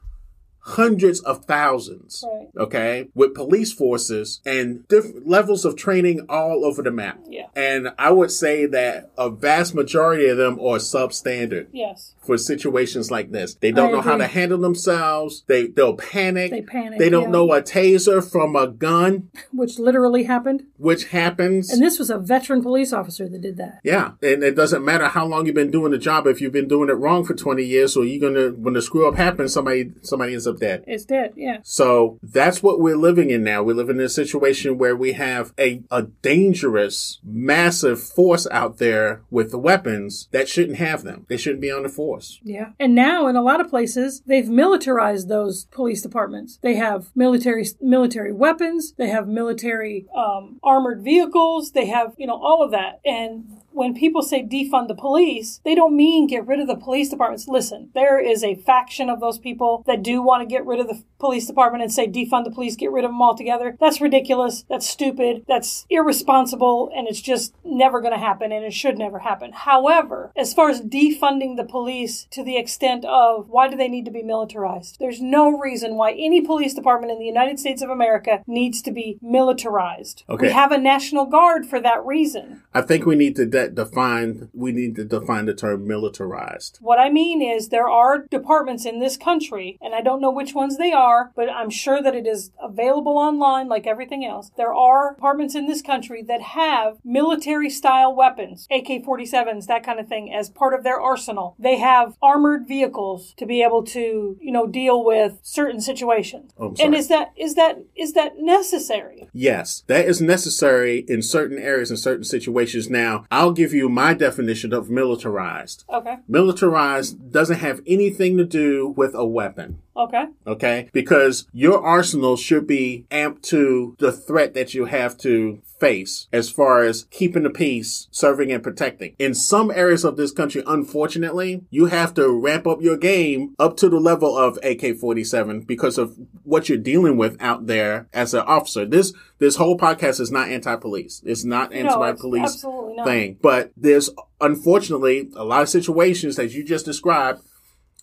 hundreds 0.61 1.19
of 1.21 1.45
thousands 1.45 2.23
Right. 2.27 2.47
okay, 2.57 3.07
with 3.15 3.33
police 3.33 3.71
forces 3.73 4.41
and 4.45 4.87
different 4.87 5.27
levels 5.27 5.65
of 5.65 5.75
training 5.75 6.25
all 6.29 6.63
over 6.65 6.81
the 6.81 6.91
map. 6.91 7.19
Yeah. 7.27 7.47
And 7.55 7.89
I 7.97 8.11
would 8.11 8.31
say 8.31 8.65
that 8.67 9.09
a 9.17 9.29
vast 9.29 9.73
majority 9.73 10.27
of 10.27 10.37
them 10.37 10.59
are 10.59 10.77
substandard 10.77 11.67
Yes. 11.71 12.13
for 12.25 12.37
situations 12.37 13.09
like 13.09 13.31
this. 13.31 13.55
They 13.55 13.71
don't 13.71 13.89
I 13.89 13.91
know 13.93 14.01
how 14.01 14.17
to 14.17 14.27
handle 14.27 14.57
themselves. 14.59 15.43
They 15.47 15.67
they'll 15.67 15.95
panic. 15.95 16.51
They 16.51 16.61
panic, 16.61 16.99
They 16.99 17.09
don't 17.09 17.23
yeah. 17.23 17.29
know 17.29 17.53
a 17.53 17.61
taser 17.61 18.23
from 18.29 18.55
a 18.55 18.67
gun, 18.67 19.29
Which 19.53 19.79
literally 19.79 20.23
happened. 20.23 20.63
which 20.77 21.05
happens. 21.05 21.71
And 21.71 21.81
this 21.81 21.97
was 21.97 22.09
a 22.09 22.17
veteran 22.19 22.61
police 22.61 22.93
officer 22.93 23.27
that 23.29 23.41
did 23.41 23.57
that. 23.57 23.79
yeah, 23.83 24.11
and 24.21 24.43
it 24.43 24.55
doesn't 24.55 24.83
matter 24.85 25.05
how 25.07 25.25
long 25.25 25.45
you've 25.45 25.55
been 25.55 25.71
doing 25.71 25.91
the 25.91 25.97
job. 25.97 26.27
If 26.27 26.41
you've 26.41 26.51
been 26.53 26.67
doing 26.67 26.89
it 26.89 26.93
wrong 26.93 27.23
for 27.25 27.33
twenty 27.33 27.63
years, 27.63 27.93
so 27.93 28.01
you're 28.01 28.19
gonna 28.29 28.49
when 28.49 28.73
the 28.73 28.81
screw 28.81 29.07
up 29.07 29.15
happens, 29.15 29.53
somebody 29.53 29.91
somebody 30.01 30.33
ends 30.33 30.47
dead. 30.57 30.83
It's 30.87 31.05
dead. 31.05 31.33
Yeah. 31.35 31.57
So 31.63 32.19
that's 32.23 32.63
what 32.63 32.79
we're 32.79 32.97
living 32.97 33.29
in 33.29 33.43
now. 33.43 33.63
We 33.63 33.73
live 33.73 33.89
in 33.89 33.99
a 33.99 34.09
situation 34.09 34.77
where 34.77 34.95
we 34.95 35.13
have 35.13 35.53
a, 35.59 35.83
a 35.91 36.03
dangerous, 36.03 37.19
massive 37.23 38.01
force 38.01 38.47
out 38.51 38.77
there 38.77 39.21
with 39.29 39.51
the 39.51 39.59
weapons 39.59 40.27
that 40.31 40.49
shouldn't 40.49 40.77
have 40.77 41.03
them. 41.03 41.25
They 41.29 41.37
shouldn't 41.37 41.61
be 41.61 41.71
on 41.71 41.83
the 41.83 41.89
force. 41.89 42.39
Yeah. 42.43 42.71
And 42.79 42.95
now 42.95 43.27
in 43.27 43.35
a 43.35 43.41
lot 43.41 43.61
of 43.61 43.69
places 43.69 44.21
they've 44.25 44.49
militarized 44.49 45.27
those 45.27 45.65
police 45.65 46.01
departments. 46.01 46.59
They 46.61 46.75
have 46.75 47.09
military 47.15 47.67
military 47.81 48.31
weapons, 48.33 48.93
they 48.97 49.09
have 49.09 49.27
military 49.27 50.07
um, 50.15 50.59
armored 50.63 51.01
vehicles, 51.01 51.71
they 51.71 51.87
have, 51.87 52.13
you 52.17 52.27
know, 52.27 52.39
all 52.41 52.63
of 52.63 52.71
that. 52.71 52.99
And 53.05 53.58
when 53.79 53.93
people 53.93 54.21
say 54.21 54.43
defund 54.43 54.89
the 54.89 54.93
police, 54.93 55.61
they 55.63 55.73
don't 55.73 55.95
mean 55.95 56.27
get 56.27 56.45
rid 56.45 56.59
of 56.59 56.67
the 56.67 56.75
police 56.75 57.07
departments. 57.07 57.47
Listen, 57.47 57.89
there 57.93 58.19
is 58.19 58.43
a 58.43 58.55
faction 58.55 59.09
of 59.09 59.21
those 59.21 59.39
people 59.39 59.85
that 59.87 60.03
do 60.03 60.21
want 60.21 60.41
to 60.41 60.45
get 60.45 60.65
rid 60.65 60.81
of 60.81 60.89
the 60.89 61.01
police 61.17 61.47
department 61.47 61.81
and 61.81 61.91
say 61.91 62.05
defund 62.05 62.43
the 62.43 62.51
police, 62.51 62.75
get 62.75 62.91
rid 62.91 63.05
of 63.05 63.11
them 63.11 63.21
altogether. 63.21 63.77
That's 63.79 64.01
ridiculous. 64.01 64.65
That's 64.69 64.89
stupid. 64.89 65.45
That's 65.47 65.85
irresponsible. 65.89 66.91
And 66.93 67.07
it's 67.07 67.21
just 67.21 67.55
never 67.63 68.01
going 68.01 68.13
to 68.13 68.19
happen 68.19 68.51
and 68.51 68.65
it 68.65 68.73
should 68.73 68.97
never 68.97 69.19
happen. 69.19 69.53
However, 69.53 70.33
as 70.35 70.53
far 70.53 70.69
as 70.69 70.81
defunding 70.81 71.55
the 71.55 71.63
police 71.63 72.27
to 72.31 72.43
the 72.43 72.57
extent 72.57 73.05
of 73.05 73.47
why 73.47 73.69
do 73.69 73.77
they 73.77 73.87
need 73.87 74.03
to 74.05 74.11
be 74.11 74.23
militarized? 74.23 74.97
There's 74.99 75.21
no 75.21 75.57
reason 75.57 75.95
why 75.95 76.11
any 76.11 76.41
police 76.41 76.73
department 76.73 77.13
in 77.13 77.19
the 77.19 77.25
United 77.25 77.59
States 77.59 77.81
of 77.81 77.89
America 77.89 78.43
needs 78.45 78.81
to 78.81 78.91
be 78.91 79.19
militarized. 79.21 80.23
Okay. 80.29 80.47
We 80.47 80.53
have 80.53 80.73
a 80.73 80.77
National 80.77 81.25
Guard 81.25 81.65
for 81.65 81.79
that 81.79 82.05
reason. 82.05 82.63
I 82.73 82.81
think 82.81 83.05
we 83.05 83.15
need 83.15 83.37
to 83.37 83.45
de- 83.45 83.68
define, 83.75 84.49
we 84.53 84.71
need 84.71 84.95
to 84.95 85.05
define 85.05 85.45
the 85.45 85.53
term 85.53 85.87
militarized. 85.87 86.79
What 86.81 86.99
I 86.99 87.09
mean 87.09 87.41
is, 87.41 87.69
there 87.69 87.89
are 87.89 88.25
departments 88.29 88.85
in 88.85 88.99
this 88.99 89.17
country, 89.17 89.77
and 89.81 89.93
I 89.93 90.01
don't 90.01 90.21
know 90.21 90.31
which 90.31 90.53
ones 90.53 90.77
they 90.77 90.91
are, 90.91 91.31
but 91.35 91.49
I'm 91.49 91.69
sure 91.69 92.01
that 92.01 92.15
it 92.15 92.27
is 92.27 92.51
available 92.61 93.17
online 93.17 93.67
like 93.67 93.87
everything 93.87 94.25
else. 94.25 94.51
There 94.57 94.73
are 94.73 95.15
departments 95.15 95.55
in 95.55 95.67
this 95.67 95.81
country 95.81 96.23
that 96.23 96.41
have 96.41 96.97
military 97.03 97.69
style 97.69 98.15
weapons, 98.15 98.67
AK 98.71 99.03
47s, 99.05 99.67
that 99.67 99.83
kind 99.83 99.99
of 99.99 100.07
thing, 100.07 100.33
as 100.33 100.49
part 100.49 100.73
of 100.73 100.83
their 100.83 100.99
arsenal. 100.99 101.55
They 101.59 101.77
have 101.77 102.15
armored 102.21 102.67
vehicles 102.67 103.33
to 103.37 103.45
be 103.45 103.63
able 103.63 103.83
to, 103.85 104.37
you 104.39 104.51
know, 104.51 104.67
deal 104.67 105.03
with 105.03 105.39
certain 105.41 105.81
situations. 105.81 106.51
Oh, 106.57 106.73
and 106.79 106.95
is 106.95 107.07
that 107.07 107.31
is 107.35 107.55
that 107.55 107.83
is 107.95 108.13
that 108.13 108.33
necessary? 108.37 109.27
Yes, 109.33 109.83
that 109.87 110.05
is 110.05 110.21
necessary 110.21 111.05
in 111.07 111.21
certain 111.21 111.57
areas 111.57 111.89
and 111.89 111.99
certain 111.99 112.23
situations. 112.23 112.89
Now, 112.89 113.25
I'll 113.31 113.51
give 113.59 113.73
you 113.73 113.89
my 113.89 114.13
definition 114.13 114.71
of 114.73 114.89
militarized. 114.89 115.83
Okay. 115.89 116.15
Militarized 116.29 117.29
doesn't 117.29 117.59
have 117.59 117.81
anything 117.85 118.37
to 118.37 118.45
do 118.45 118.93
with 118.95 119.13
a 119.13 119.25
weapon. 119.25 119.81
Okay. 119.99 120.25
okay? 120.47 120.89
Because 120.93 121.47
your 121.51 121.83
arsenal 121.83 122.37
should 122.37 122.65
be 122.65 123.05
amped 123.11 123.41
to 123.43 123.95
the 123.99 124.11
threat 124.11 124.53
that 124.53 124.73
you 124.73 124.85
have 124.85 125.17
to 125.19 125.61
face 125.79 126.27
as 126.31 126.49
far 126.49 126.83
as 126.83 127.05
keeping 127.09 127.43
the 127.43 127.49
peace, 127.49 128.07
serving 128.11 128.51
and 128.51 128.61
protecting. 128.61 129.15
In 129.17 129.33
some 129.33 129.71
areas 129.71 130.03
of 130.03 130.17
this 130.17 130.31
country, 130.31 130.63
unfortunately, 130.67 131.63
you 131.69 131.85
have 131.85 132.13
to 132.15 132.29
ramp 132.29 132.67
up 132.67 132.81
your 132.81 132.97
game 132.97 133.55
up 133.59 133.77
to 133.77 133.89
the 133.89 133.99
level 133.99 134.37
of 134.37 134.57
AK-47 134.57 135.65
because 135.65 135.97
of 135.97 136.15
what 136.43 136.69
you're 136.69 136.77
dealing 136.77 137.17
with 137.17 137.37
out 137.41 137.67
there 137.67 138.07
as 138.13 138.33
an 138.33 138.41
officer. 138.41 138.85
This 138.85 139.13
this 139.39 139.55
whole 139.55 139.77
podcast 139.77 140.19
is 140.19 140.31
not 140.31 140.49
anti-police. 140.49 141.21
It's 141.25 141.45
not 141.45 141.71
anti-police 141.73 142.63
not. 142.63 143.05
thing. 143.05 143.37
But 143.41 143.71
there's 143.77 144.09
unfortunately 144.41 145.29
a 145.35 145.45
lot 145.45 145.61
of 145.61 145.69
situations 145.69 146.35
that 146.35 146.51
you 146.51 146.63
just 146.63 146.85
described 146.85 147.41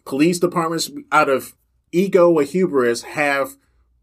police 0.07 0.39
departments 0.39 0.91
out 1.13 1.29
of 1.29 1.55
ego 1.97 2.31
or 2.31 2.43
hubris 2.43 3.03
have 3.03 3.57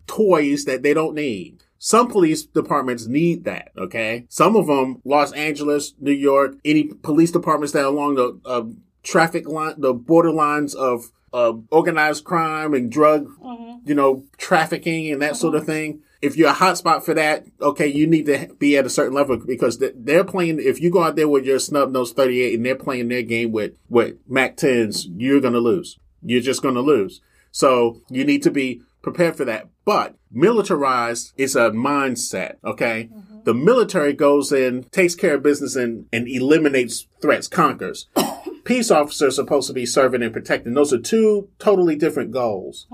toys 0.08 0.66
that 0.66 0.84
they 0.84 0.94
don't 0.94 1.16
need. 1.16 1.64
Some 1.78 2.08
police 2.08 2.44
departments 2.44 3.08
need 3.08 3.44
that, 3.44 3.72
okay? 3.78 4.26
Some 4.30 4.56
of 4.56 4.68
them, 4.68 5.02
Los 5.04 5.34
Angeles, 5.34 5.94
New 6.00 6.14
York, 6.14 6.56
any 6.64 6.86
police 6.86 7.32
departments 7.32 7.74
that 7.74 7.84
are 7.84 7.88
along 7.88 8.16
the 8.16 8.40
uh, 8.46 8.64
traffic 9.04 9.48
line, 9.48 9.76
the 9.78 9.94
borderlines 9.94 10.74
of 10.76 11.12
uh, 11.34 11.54
organized 11.72 12.24
crime 12.24 12.74
and 12.74 12.92
drug, 12.92 13.28
you 13.86 13.96
know, 13.96 14.24
trafficking 14.38 15.12
and 15.12 15.22
that 15.22 15.36
sort 15.36 15.56
of 15.56 15.66
thing. 15.66 16.02
If 16.22 16.38
you're 16.38 16.52
a 16.52 16.54
hotspot 16.54 17.04
for 17.04 17.14
that, 17.16 17.44
okay, 17.62 17.88
you 17.88 18.08
need 18.08 18.28
to 18.28 18.56
be 18.58 18.78
at 18.78 18.86
a 18.86 18.90
certain 18.90 19.14
level 19.14 19.38
because 19.46 19.78
they're 19.78 20.24
playing. 20.24 20.62
If 20.62 20.80
you 20.80 20.90
go 20.90 21.04
out 21.04 21.18
there 21.18 21.28
with 21.28 21.44
your 21.44 21.60
snub 21.60 21.92
nose 21.92 22.14
38 22.14 22.56
and 22.56 22.66
they're 22.66 22.76
playing 22.76 23.10
their 23.10 23.24
game 23.24 23.52
with 23.52 23.74
with 23.90 24.16
Mac 24.26 24.56
10s, 24.56 25.06
you're 25.18 25.42
gonna 25.42 25.58
lose. 25.58 26.00
You're 26.22 26.40
just 26.40 26.62
gonna 26.62 26.80
lose. 26.80 27.20
So 27.54 28.02
you 28.10 28.26
need 28.26 28.44
to 28.44 28.52
be 28.52 28.82
prepared 29.02 29.38
for 29.38 29.46
that. 29.46 29.70
But 29.86 30.16
militarized 30.32 31.34
is 31.38 31.56
a 31.56 31.70
mindset, 31.72 32.56
okay? 32.66 33.10
Mm-hmm. 33.14 33.44
The 33.44 33.54
military 33.54 34.14
goes 34.14 34.52
in, 34.52 34.84
takes 34.86 35.16
care 35.16 35.36
of 35.36 35.44
business 35.44 35.76
and, 35.76 36.08
and 36.12 36.28
eliminates 36.28 37.06
threats, 37.22 37.48
conquers. 37.48 38.08
Peace 38.64 38.90
officers 38.92 39.34
are 39.40 39.44
supposed 39.44 39.68
to 39.68 39.74
be 39.74 39.86
serving 39.86 40.22
and 40.24 40.32
protecting. 40.32 40.74
Those 40.74 40.94
are 40.94 41.00
two 41.00 41.50
totally 41.60 41.96
different 41.96 42.32
goals 42.32 42.88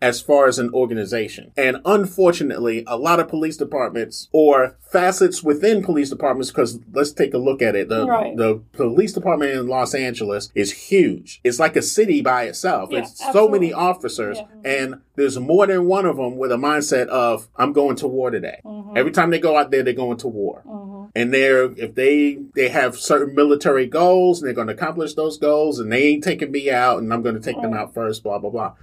as 0.00 0.20
far 0.20 0.46
as 0.46 0.58
an 0.58 0.70
organization. 0.74 1.52
And 1.56 1.76
unfortunately, 1.84 2.84
a 2.86 2.96
lot 2.96 3.20
of 3.20 3.28
police 3.28 3.56
departments 3.56 4.28
or 4.32 4.76
facets 4.90 5.42
within 5.42 5.82
police 5.82 6.10
departments, 6.10 6.50
because 6.50 6.78
let's 6.92 7.12
take 7.12 7.32
a 7.34 7.38
look 7.38 7.62
at 7.62 7.74
it. 7.74 7.88
The, 7.88 8.06
Right. 8.06 8.36
the 8.36 8.60
police 8.72 9.12
department 9.12 9.52
in 9.52 9.66
Los 9.68 9.94
Angeles 9.94 10.50
is 10.54 10.72
huge. 10.72 11.40
It's 11.44 11.58
like 11.58 11.76
a 11.76 11.82
city 11.82 12.20
by 12.20 12.44
itself. 12.44 12.90
Yeah, 12.92 12.98
it's 13.00 13.18
so 13.32 13.48
many 13.48 13.72
officers 13.72 14.38
Yeah. 14.38 14.46
and 14.64 14.94
there's 15.14 15.38
more 15.38 15.66
than 15.66 15.86
one 15.86 16.04
of 16.06 16.16
them 16.16 16.36
with 16.36 16.50
a 16.52 16.56
mindset 16.56 17.06
of, 17.08 17.48
I'm 17.56 17.72
going 17.72 17.96
to 17.96 18.08
war 18.08 18.30
today. 18.30 18.60
Mm-hmm. 18.64 18.96
Every 18.96 19.12
time 19.12 19.30
they 19.30 19.38
go 19.38 19.56
out 19.56 19.70
there, 19.70 19.82
they're 19.82 19.92
going 19.92 20.18
to 20.18 20.28
war. 20.28 20.62
Mm-hmm. 20.66 21.04
And 21.14 21.32
they're, 21.34 21.64
if 21.72 21.94
they, 21.94 22.38
they 22.54 22.68
have 22.70 22.96
certain 22.96 23.34
military 23.34 23.86
goals 23.86 24.40
and 24.40 24.46
they're 24.46 24.54
going 24.54 24.68
to 24.68 24.74
accomplish 25.12 25.14
those 25.14 25.38
goals 25.38 25.78
and 25.78 25.92
they 25.92 26.04
ain't 26.04 26.24
taking 26.24 26.52
me 26.52 26.70
out 26.70 26.98
and 26.98 27.12
I'm 27.12 27.22
going 27.22 27.34
to 27.34 27.40
take 27.40 27.60
them 27.60 27.74
out 27.74 27.94
first, 27.94 28.22
blah, 28.22 28.38
blah, 28.38 28.50
blah. 28.50 28.74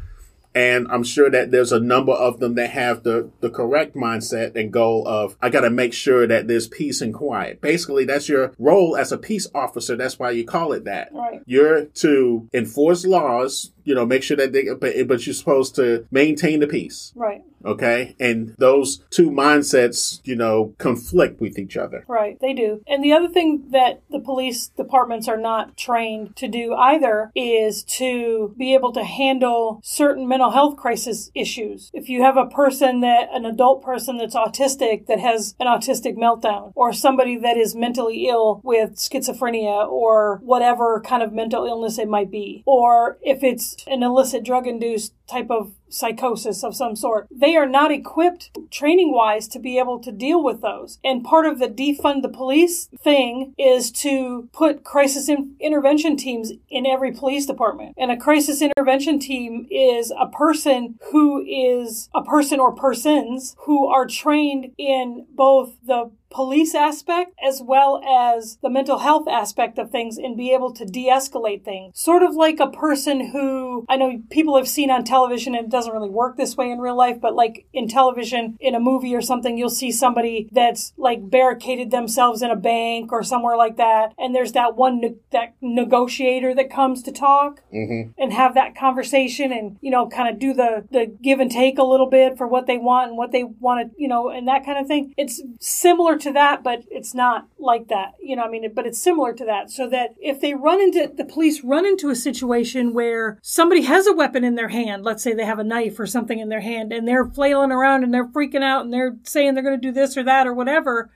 And 0.55 0.87
I'm 0.89 1.03
sure 1.03 1.29
that 1.29 1.51
there's 1.51 1.71
a 1.71 1.79
number 1.79 2.11
of 2.11 2.39
them 2.39 2.55
that 2.55 2.71
have 2.71 3.03
the, 3.03 3.29
the 3.39 3.51
correct 3.51 3.95
mindset 3.95 4.55
and 4.55 4.73
goal 4.73 5.07
of, 5.07 5.37
I 5.39 5.49
got 5.49 5.61
to 5.61 5.69
make 5.69 5.93
sure 5.93 6.25
that 6.25 6.47
there's 6.47 6.67
peace 6.67 7.01
and 7.01 7.13
quiet. 7.13 7.61
Basically, 7.61 8.03
that's 8.03 8.27
your 8.27 8.53
role 8.57 8.97
as 8.97 9.11
a 9.11 9.17
peace 9.17 9.47
officer. 9.53 9.95
That's 9.95 10.17
why 10.17 10.31
you 10.31 10.45
call 10.45 10.73
it 10.73 10.85
that. 10.85 11.13
Right. 11.13 11.41
You're 11.45 11.85
to 11.85 12.49
enforce 12.51 13.05
laws, 13.05 13.73
you 13.83 13.93
know, 13.93 14.07
make 14.07 14.23
sure 14.23 14.37
that 14.37 14.51
they, 14.51 14.73
but, 14.73 14.95
but 15.07 15.25
you're 15.27 15.35
supposed 15.35 15.75
to 15.75 16.07
maintain 16.09 16.61
the 16.61 16.67
peace. 16.67 17.13
Right. 17.15 17.43
Okay. 17.65 18.15
And 18.19 18.55
those 18.57 18.99
two 19.09 19.29
mindsets, 19.29 20.21
you 20.23 20.35
know, 20.35 20.73
conflict 20.77 21.41
with 21.41 21.57
each 21.57 21.77
other. 21.77 22.03
Right, 22.07 22.37
they 22.39 22.53
do. 22.53 22.81
And 22.87 23.03
the 23.03 23.13
other 23.13 23.27
thing 23.27 23.69
that 23.71 24.01
the 24.09 24.19
police 24.19 24.67
departments 24.67 25.27
are 25.27 25.37
not 25.37 25.77
trained 25.77 26.35
to 26.37 26.47
do 26.47 26.73
either 26.73 27.31
is 27.35 27.83
to 27.83 28.53
be 28.57 28.73
able 28.73 28.93
to 28.93 29.03
handle 29.03 29.79
certain 29.83 30.27
mental 30.27 30.51
health 30.51 30.77
crisis 30.77 31.31
issues. 31.35 31.91
If 31.93 32.09
you 32.09 32.23
have 32.23 32.37
a 32.37 32.45
person 32.45 33.01
that, 33.01 33.29
an 33.31 33.45
adult 33.45 33.83
person 33.83 34.17
that's 34.17 34.35
autistic 34.35 35.07
that 35.07 35.19
has 35.19 35.55
an 35.59 35.67
autistic 35.67 36.15
meltdown, 36.15 36.71
or 36.75 36.93
somebody 36.93 37.37
that 37.37 37.57
is 37.57 37.75
mentally 37.75 38.27
ill 38.27 38.61
with 38.63 38.95
schizophrenia 38.95 39.87
or 39.87 40.39
whatever 40.43 41.01
kind 41.01 41.23
of 41.23 41.33
mental 41.33 41.65
illness 41.65 41.97
it 41.97 42.07
might 42.07 42.31
be, 42.31 42.63
or 42.65 43.17
if 43.21 43.43
it's 43.43 43.75
an 43.87 44.03
illicit 44.03 44.43
drug 44.43 44.67
induced 44.67 45.13
type 45.27 45.49
of 45.49 45.73
psychosis 45.89 46.63
of 46.63 46.75
some 46.75 46.95
sort. 46.95 47.27
They 47.31 47.55
are 47.55 47.65
not 47.65 47.91
equipped 47.91 48.51
training 48.71 49.11
wise 49.11 49.47
to 49.49 49.59
be 49.59 49.77
able 49.77 49.99
to 49.99 50.11
deal 50.11 50.43
with 50.43 50.61
those. 50.61 50.99
And 51.03 51.23
part 51.23 51.45
of 51.45 51.59
the 51.59 51.67
defund 51.67 52.21
the 52.21 52.29
police 52.29 52.89
thing 52.99 53.53
is 53.57 53.91
to 53.91 54.49
put 54.53 54.83
crisis 54.83 55.29
in- 55.29 55.55
intervention 55.59 56.15
teams 56.15 56.51
in 56.69 56.85
every 56.85 57.11
police 57.11 57.45
department. 57.45 57.95
And 57.97 58.11
a 58.11 58.17
crisis 58.17 58.61
intervention 58.61 59.19
team 59.19 59.67
is 59.69 60.11
a 60.17 60.27
person 60.27 60.99
who 61.11 61.43
is 61.45 62.09
a 62.13 62.23
person 62.23 62.59
or 62.59 62.73
persons 62.73 63.55
who 63.59 63.87
are 63.87 64.05
trained 64.05 64.71
in 64.77 65.25
both 65.35 65.75
the 65.85 66.11
police 66.29 66.75
aspect 66.75 67.33
as 67.43 67.61
well 67.61 68.01
as 68.03 68.57
the 68.61 68.69
mental 68.69 68.99
health 68.99 69.27
aspect 69.27 69.77
of 69.77 69.89
things 69.89 70.17
and 70.17 70.37
be 70.37 70.53
able 70.53 70.71
to 70.73 70.85
de-escalate 70.85 71.63
things. 71.63 71.99
Sort 71.99 72.23
of 72.23 72.35
like 72.35 72.59
a 72.59 72.69
person 72.69 73.31
who 73.31 73.85
I 73.89 73.97
know 73.97 74.21
people 74.29 74.55
have 74.57 74.67
seen 74.67 74.91
on 74.91 75.03
television 75.03 75.55
and 75.55 75.65
it 75.65 75.71
doesn't 75.71 75.93
really 75.93 76.09
work 76.09 76.37
this 76.37 76.55
way 76.55 76.69
in 76.71 76.79
real 76.79 76.97
life, 76.97 77.19
but 77.19 77.35
like 77.35 77.65
in 77.73 77.87
television, 77.87 78.57
in 78.59 78.75
a 78.75 78.79
movie 78.79 79.15
or 79.15 79.21
something, 79.21 79.57
you'll 79.57 79.69
see 79.69 79.91
somebody 79.91 80.47
that's 80.51 80.93
like 80.97 81.29
barricaded 81.29 81.91
themselves 81.91 82.41
in 82.41 82.51
a 82.51 82.55
bank 82.55 83.11
or 83.11 83.23
somewhere 83.23 83.57
like 83.57 83.77
that. 83.77 84.13
And 84.17 84.35
there's 84.35 84.51
that 84.53 84.75
one, 84.75 85.01
ne- 85.01 85.15
that 85.31 85.55
negotiator 85.61 86.53
that 86.55 86.69
comes 86.69 87.01
to 87.03 87.11
talk 87.11 87.61
Mm-hmm. 87.73 88.11
and 88.21 88.33
have 88.33 88.55
that 88.55 88.75
conversation 88.75 89.51
and, 89.51 89.77
you 89.81 89.91
know, 89.91 90.07
kind 90.09 90.27
of 90.27 90.39
do 90.39 90.53
the, 90.53 90.85
the 90.91 91.05
give 91.21 91.39
and 91.39 91.51
take 91.51 91.77
a 91.77 91.83
little 91.83 92.09
bit 92.09 92.37
for 92.37 92.47
what 92.47 92.67
they 92.67 92.77
want 92.77 93.09
and 93.09 93.17
what 93.17 93.31
they 93.31 93.43
want 93.43 93.91
to, 93.91 94.01
you 94.01 94.07
know, 94.07 94.29
and 94.29 94.47
that 94.47 94.65
kind 94.65 94.79
of 94.79 94.87
thing. 94.87 95.13
It's 95.17 95.41
similar 95.59 96.17
to 96.21 96.33
that, 96.33 96.63
but 96.63 96.83
it's 96.89 97.13
not 97.13 97.47
like 97.57 97.87
that, 97.87 98.13
you 98.21 98.35
know, 98.35 98.43
I 98.43 98.49
mean, 98.49 98.71
but 98.73 98.85
it's 98.85 99.01
similar 99.01 99.33
to 99.33 99.45
that. 99.45 99.69
So 99.71 99.89
that 99.89 100.15
if 100.19 100.41
they 100.41 100.53
run 100.53 100.81
into, 100.81 101.11
the 101.15 101.25
police 101.25 101.63
run 101.63 101.85
into 101.85 102.09
a 102.09 102.15
situation 102.15 102.93
where 102.93 103.39
somebody 103.41 103.81
has 103.83 104.07
a 104.07 104.13
weapon 104.13 104.43
in 104.43 104.55
their 104.55 104.69
hand, 104.69 105.03
let's 105.03 105.23
say 105.23 105.33
they 105.33 105.45
have 105.45 105.59
a 105.59 105.63
knife 105.63 105.99
or 105.99 106.05
something 106.05 106.39
in 106.39 106.49
their 106.49 106.61
hand 106.61 106.91
and 106.91 107.07
they're 107.07 107.25
flailing 107.25 107.71
around 107.71 108.03
and 108.03 108.13
they're 108.13 108.27
freaking 108.27 108.63
out 108.63 108.83
and 108.83 108.93
they're 108.93 109.17
saying 109.23 109.53
they're 109.53 109.63
going 109.63 109.79
to 109.79 109.87
do 109.87 109.91
this 109.91 110.17
or 110.17 110.23
that 110.23 110.47
or 110.47 110.53
whatever, 110.53 111.09